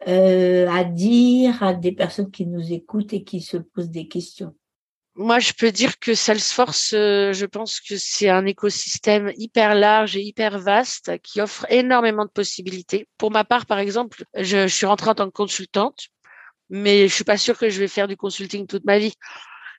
euh, 0.09 0.69
à 0.69 0.83
dire 0.83 1.63
à 1.63 1.73
des 1.75 1.93
personnes 1.93 2.31
qui 2.33 2.47
nous 2.47 2.73
écoutent 2.73 3.13
et 3.13 3.23
qui 3.23 3.41
se 3.41 3.59
posent 3.59 3.91
des 3.91 4.09
questions? 4.09 4.55
Moi, 5.15 5.39
je 5.41 5.53
peux 5.53 5.71
dire 5.71 5.99
que 5.99 6.15
Salesforce, 6.15 6.95
euh, 6.95 7.33
je 7.35 7.45
pense 7.45 7.81
que 7.81 7.97
c'est 7.99 8.31
un 8.31 8.47
écosystème 8.47 9.31
hyper 9.37 9.75
large 9.75 10.17
et 10.17 10.23
hyper 10.23 10.59
vaste 10.59 11.19
qui 11.23 11.41
offre 11.41 11.67
énormément 11.69 12.25
de 12.25 12.31
possibilités. 12.31 13.07
Pour 13.19 13.31
ma 13.31 13.45
part, 13.45 13.67
par 13.67 13.79
exemple, 13.79 14.25
je, 14.35 14.67
suis 14.69 14.87
rentrée 14.87 15.11
en 15.11 15.15
tant 15.15 15.27
que 15.27 15.33
consultante, 15.33 16.09
mais 16.71 17.09
je 17.09 17.15
suis 17.15 17.25
pas 17.25 17.37
sûre 17.37 17.59
que 17.59 17.69
je 17.69 17.79
vais 17.79 17.89
faire 17.89 18.09
du 18.09 18.17
consulting 18.17 18.67
toute 18.67 18.85
ma 18.85 18.99
vie. 18.99 19.13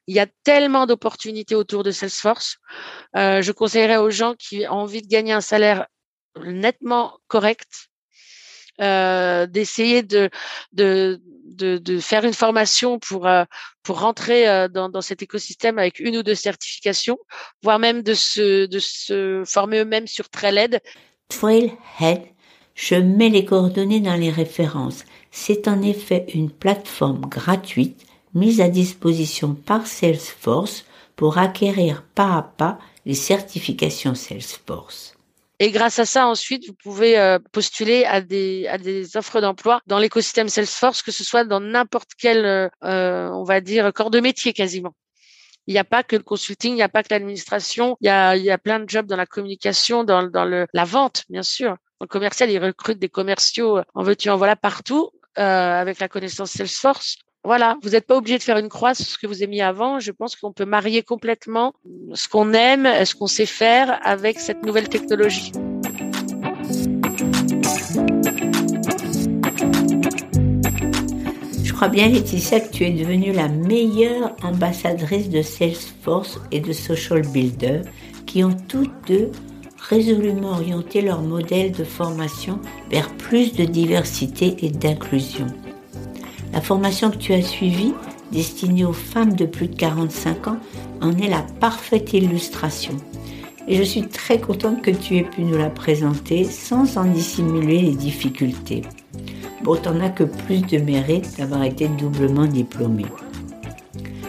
Il 0.05 0.15
y 0.15 0.19
a 0.19 0.27
tellement 0.43 0.85
d'opportunités 0.85 1.55
autour 1.55 1.83
de 1.83 1.89
Salesforce. 1.89 2.57
Euh, 3.15 3.41
je 3.41 3.51
conseillerais 3.51 3.97
aux 3.97 4.11
gens 4.11 4.35
qui 4.35 4.67
ont 4.67 4.73
envie 4.73 5.01
de 5.01 5.07
gagner 5.07 5.33
un 5.33 5.41
salaire 5.41 5.87
nettement 6.43 7.17
correct, 7.27 7.87
euh, 8.81 9.47
d'essayer 9.47 10.03
de, 10.03 10.29
de, 10.73 11.21
de, 11.53 11.99
faire 11.99 12.25
une 12.25 12.33
formation 12.33 12.99
pour, 12.99 13.27
euh, 13.27 13.43
pour 13.83 13.99
rentrer 13.99 14.47
euh, 14.47 14.67
dans, 14.67 14.89
dans, 14.89 15.01
cet 15.01 15.21
écosystème 15.21 15.77
avec 15.77 15.99
une 15.99 16.17
ou 16.17 16.23
deux 16.23 16.35
certifications, 16.35 17.17
voire 17.61 17.79
même 17.79 18.01
de 18.01 18.13
se, 18.13 18.65
de 18.65 18.79
se 18.79 19.43
former 19.45 19.79
eux-mêmes 19.79 20.07
sur 20.07 20.29
Trailhead. 20.29 20.81
Trailhead, 21.29 22.23
je 22.75 22.95
mets 22.95 23.29
les 23.29 23.45
coordonnées 23.45 23.99
dans 23.99 24.15
les 24.15 24.31
références. 24.31 25.03
C'est 25.31 25.67
en 25.67 25.81
effet 25.81 26.25
une 26.33 26.51
plateforme 26.51 27.21
gratuite 27.21 28.05
mise 28.33 28.61
à 28.61 28.69
disposition 28.69 29.53
par 29.53 29.87
Salesforce 29.87 30.85
pour 31.15 31.37
acquérir 31.37 32.03
pas 32.15 32.35
à 32.35 32.41
pas 32.41 32.79
les 33.05 33.13
certifications 33.13 34.15
Salesforce. 34.15 35.12
Et 35.63 35.71
grâce 35.71 35.97
à 35.97 36.05
ça, 36.05 36.27
ensuite, 36.27 36.67
vous 36.67 36.73
pouvez 36.73 37.17
euh, 37.17 37.39
postuler 37.53 38.03
à 38.03 38.19
des, 38.19 38.67
à 38.67 38.77
des 38.77 39.15
offres 39.15 39.39
d'emploi 39.39 39.79
dans 39.87 39.97
l'écosystème 39.97 40.49
Salesforce, 40.49 41.01
que 41.01 41.13
ce 41.13 41.23
soit 41.23 41.45
dans 41.45 41.61
n'importe 41.61 42.09
quel, 42.19 42.45
euh, 42.45 42.67
euh, 42.83 43.29
on 43.29 43.45
va 43.45 43.61
dire, 43.61 43.93
corps 43.93 44.11
de 44.11 44.19
métier 44.19 44.51
quasiment. 44.51 44.93
Il 45.67 45.73
n'y 45.73 45.79
a 45.79 45.85
pas 45.85 46.03
que 46.03 46.17
le 46.17 46.23
consulting, 46.23 46.73
il 46.73 46.75
n'y 46.75 46.81
a 46.81 46.89
pas 46.89 47.01
que 47.01 47.07
l'administration, 47.11 47.95
il 48.01 48.07
y 48.07 48.09
a, 48.09 48.35
il 48.35 48.43
y 48.43 48.51
a 48.51 48.57
plein 48.57 48.81
de 48.81 48.89
jobs 48.89 49.05
dans 49.05 49.15
la 49.15 49.25
communication, 49.25 50.03
dans, 50.03 50.23
dans 50.23 50.43
le, 50.43 50.67
la 50.73 50.83
vente, 50.83 51.23
bien 51.29 51.43
sûr. 51.43 51.77
le 52.01 52.07
commercial, 52.07 52.51
il 52.51 52.59
recrute 52.59 52.99
des 52.99 53.07
commerciaux 53.07 53.79
en 53.93 54.03
veux-tu, 54.03 54.29
en 54.29 54.35
voilà 54.35 54.57
partout 54.57 55.11
avec 55.35 55.99
la 55.99 56.09
connaissance 56.09 56.51
Salesforce. 56.51 57.19
Voilà, 57.45 57.77
vous 57.83 57.89
n'êtes 57.89 58.07
pas 58.07 58.15
obligé 58.15 58.37
de 58.37 58.43
faire 58.43 58.57
une 58.57 58.69
croix 58.69 58.93
sur 58.93 59.05
ce 59.05 59.17
que 59.17 59.27
vous 59.27 59.43
aimiez 59.43 59.61
avant. 59.61 59.99
Je 59.99 60.11
pense 60.11 60.37
qu'on 60.37 60.53
peut 60.53 60.63
marier 60.63 61.03
complètement 61.03 61.73
ce 62.13 62.29
qu'on 62.29 62.53
aime, 62.53 62.87
ce 63.03 63.15
qu'on 63.15 63.27
sait 63.27 63.45
faire 63.45 63.99
avec 64.03 64.39
cette 64.39 64.63
nouvelle 64.63 64.87
technologie. 64.87 65.51
Je 71.63 71.73
crois 71.73 71.89
bien, 71.89 72.07
Laetitia, 72.07 72.61
que 72.61 72.71
tu 72.71 72.85
es 72.85 72.91
devenue 72.91 73.33
la 73.33 73.49
meilleure 73.49 74.33
ambassadrice 74.41 75.29
de 75.29 75.41
Salesforce 75.41 76.39
et 76.51 76.61
de 76.61 76.71
Social 76.71 77.23
Builder, 77.23 77.81
qui 78.25 78.45
ont 78.45 78.55
toutes 78.69 78.93
deux 79.05 79.31
résolument 79.89 80.51
orienté 80.51 81.01
leur 81.01 81.21
modèle 81.21 81.73
de 81.73 81.83
formation 81.83 82.61
vers 82.89 83.09
plus 83.17 83.51
de 83.51 83.65
diversité 83.65 84.55
et 84.61 84.69
d'inclusion. 84.69 85.47
La 86.53 86.61
formation 86.61 87.09
que 87.09 87.17
tu 87.17 87.33
as 87.33 87.41
suivie, 87.41 87.95
destinée 88.31 88.85
aux 88.85 88.93
femmes 88.93 89.33
de 89.33 89.45
plus 89.45 89.67
de 89.67 89.75
45 89.75 90.47
ans, 90.47 90.57
en 91.01 91.11
est 91.17 91.27
la 91.27 91.41
parfaite 91.59 92.13
illustration. 92.13 92.93
Et 93.67 93.75
je 93.75 93.81
suis 93.81 94.07
très 94.07 94.39
contente 94.39 94.83
que 94.83 94.91
tu 94.91 95.17
aies 95.17 95.23
pu 95.23 95.41
nous 95.41 95.57
la 95.57 95.71
présenter 95.71 96.43
sans 96.43 96.97
en 96.97 97.05
dissimuler 97.05 97.81
les 97.81 97.95
difficultés. 97.95 98.83
Bon, 99.63 99.77
t'en 99.77 99.99
as 99.99 100.09
que 100.09 100.25
plus 100.25 100.61
de 100.61 100.77
mérite 100.77 101.37
d'avoir 101.39 101.63
été 101.63 101.87
doublement 101.87 102.45
diplômée. 102.45 103.05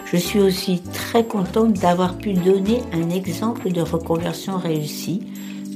Je 0.05 0.17
suis 0.17 0.39
aussi 0.39 0.81
très 0.81 1.25
contente 1.25 1.73
d'avoir 1.73 2.17
pu 2.17 2.33
donner 2.33 2.81
un 2.91 3.11
exemple 3.11 3.71
de 3.71 3.81
reconversion 3.81 4.57
réussie 4.57 5.21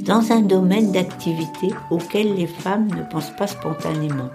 dans 0.01 0.31
un 0.31 0.39
domaine 0.39 0.91
d'activité 0.91 1.67
auquel 1.91 2.35
les 2.35 2.47
femmes 2.47 2.87
ne 2.87 3.03
pensent 3.11 3.35
pas 3.37 3.47
spontanément. 3.47 4.29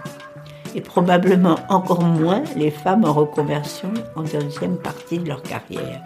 Et 0.75 0.81
probablement 0.81 1.57
encore 1.69 2.03
moins 2.03 2.43
les 2.55 2.69
femmes 2.69 3.05
en 3.05 3.13
reconversion 3.13 3.93
en 4.15 4.23
deuxième 4.23 4.77
partie 4.77 5.19
de 5.19 5.29
leur 5.29 5.41
carrière. 5.41 6.03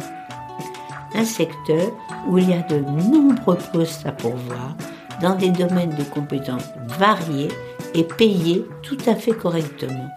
Un 1.15 1.25
secteur 1.25 1.91
où 2.27 2.37
il 2.37 2.49
y 2.49 2.53
a 2.53 2.61
de 2.61 2.77
nombreux 2.77 3.57
postes 3.73 4.05
à 4.05 4.11
pourvoir 4.11 4.75
dans 5.21 5.35
des 5.35 5.49
domaines 5.49 5.95
de 5.95 6.03
compétences 6.03 6.69
variés 6.99 7.49
et 7.95 8.03
payés 8.03 8.63
tout 8.83 8.97
à 9.07 9.15
fait 9.15 9.31
correctement. 9.31 10.09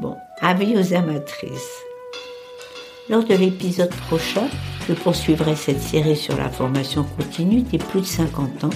Bon, 0.00 0.16
avis 0.40 0.76
aux 0.76 0.94
amatrices. 0.94 1.82
Lors 3.08 3.24
de 3.24 3.34
l'épisode 3.34 3.94
prochain, 4.08 4.46
je 4.88 4.94
poursuivrai 4.94 5.56
cette 5.56 5.80
série 5.80 6.16
sur 6.16 6.36
la 6.36 6.48
formation 6.48 7.04
continue 7.16 7.62
des 7.62 7.78
plus 7.78 8.00
de 8.00 8.06
50 8.06 8.64
ans 8.64 8.70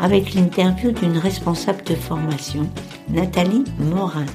avec 0.00 0.34
l'interview 0.34 0.90
d'une 0.90 1.18
responsable 1.18 1.84
de 1.84 1.94
formation, 1.94 2.68
Nathalie 3.08 3.64
Morin. 3.78 4.26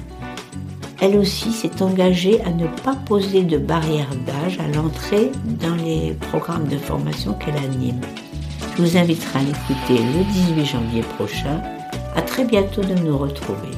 Elle 1.04 1.18
aussi 1.18 1.50
s'est 1.50 1.82
engagée 1.82 2.40
à 2.42 2.50
ne 2.50 2.68
pas 2.68 2.94
poser 2.94 3.42
de 3.42 3.58
barrière 3.58 4.14
d'âge 4.24 4.60
à 4.60 4.68
l'entrée 4.68 5.32
dans 5.44 5.74
les 5.74 6.12
programmes 6.12 6.68
de 6.68 6.76
formation 6.76 7.34
qu'elle 7.34 7.56
anime. 7.56 8.00
Je 8.76 8.82
vous 8.82 8.96
inviterai 8.96 9.40
à 9.40 9.42
l'écouter 9.42 9.98
le 9.98 10.22
18 10.32 10.64
janvier 10.64 11.02
prochain. 11.02 11.60
À 12.14 12.22
très 12.22 12.44
bientôt 12.44 12.82
de 12.82 12.94
nous 12.94 13.18
retrouver. 13.18 13.72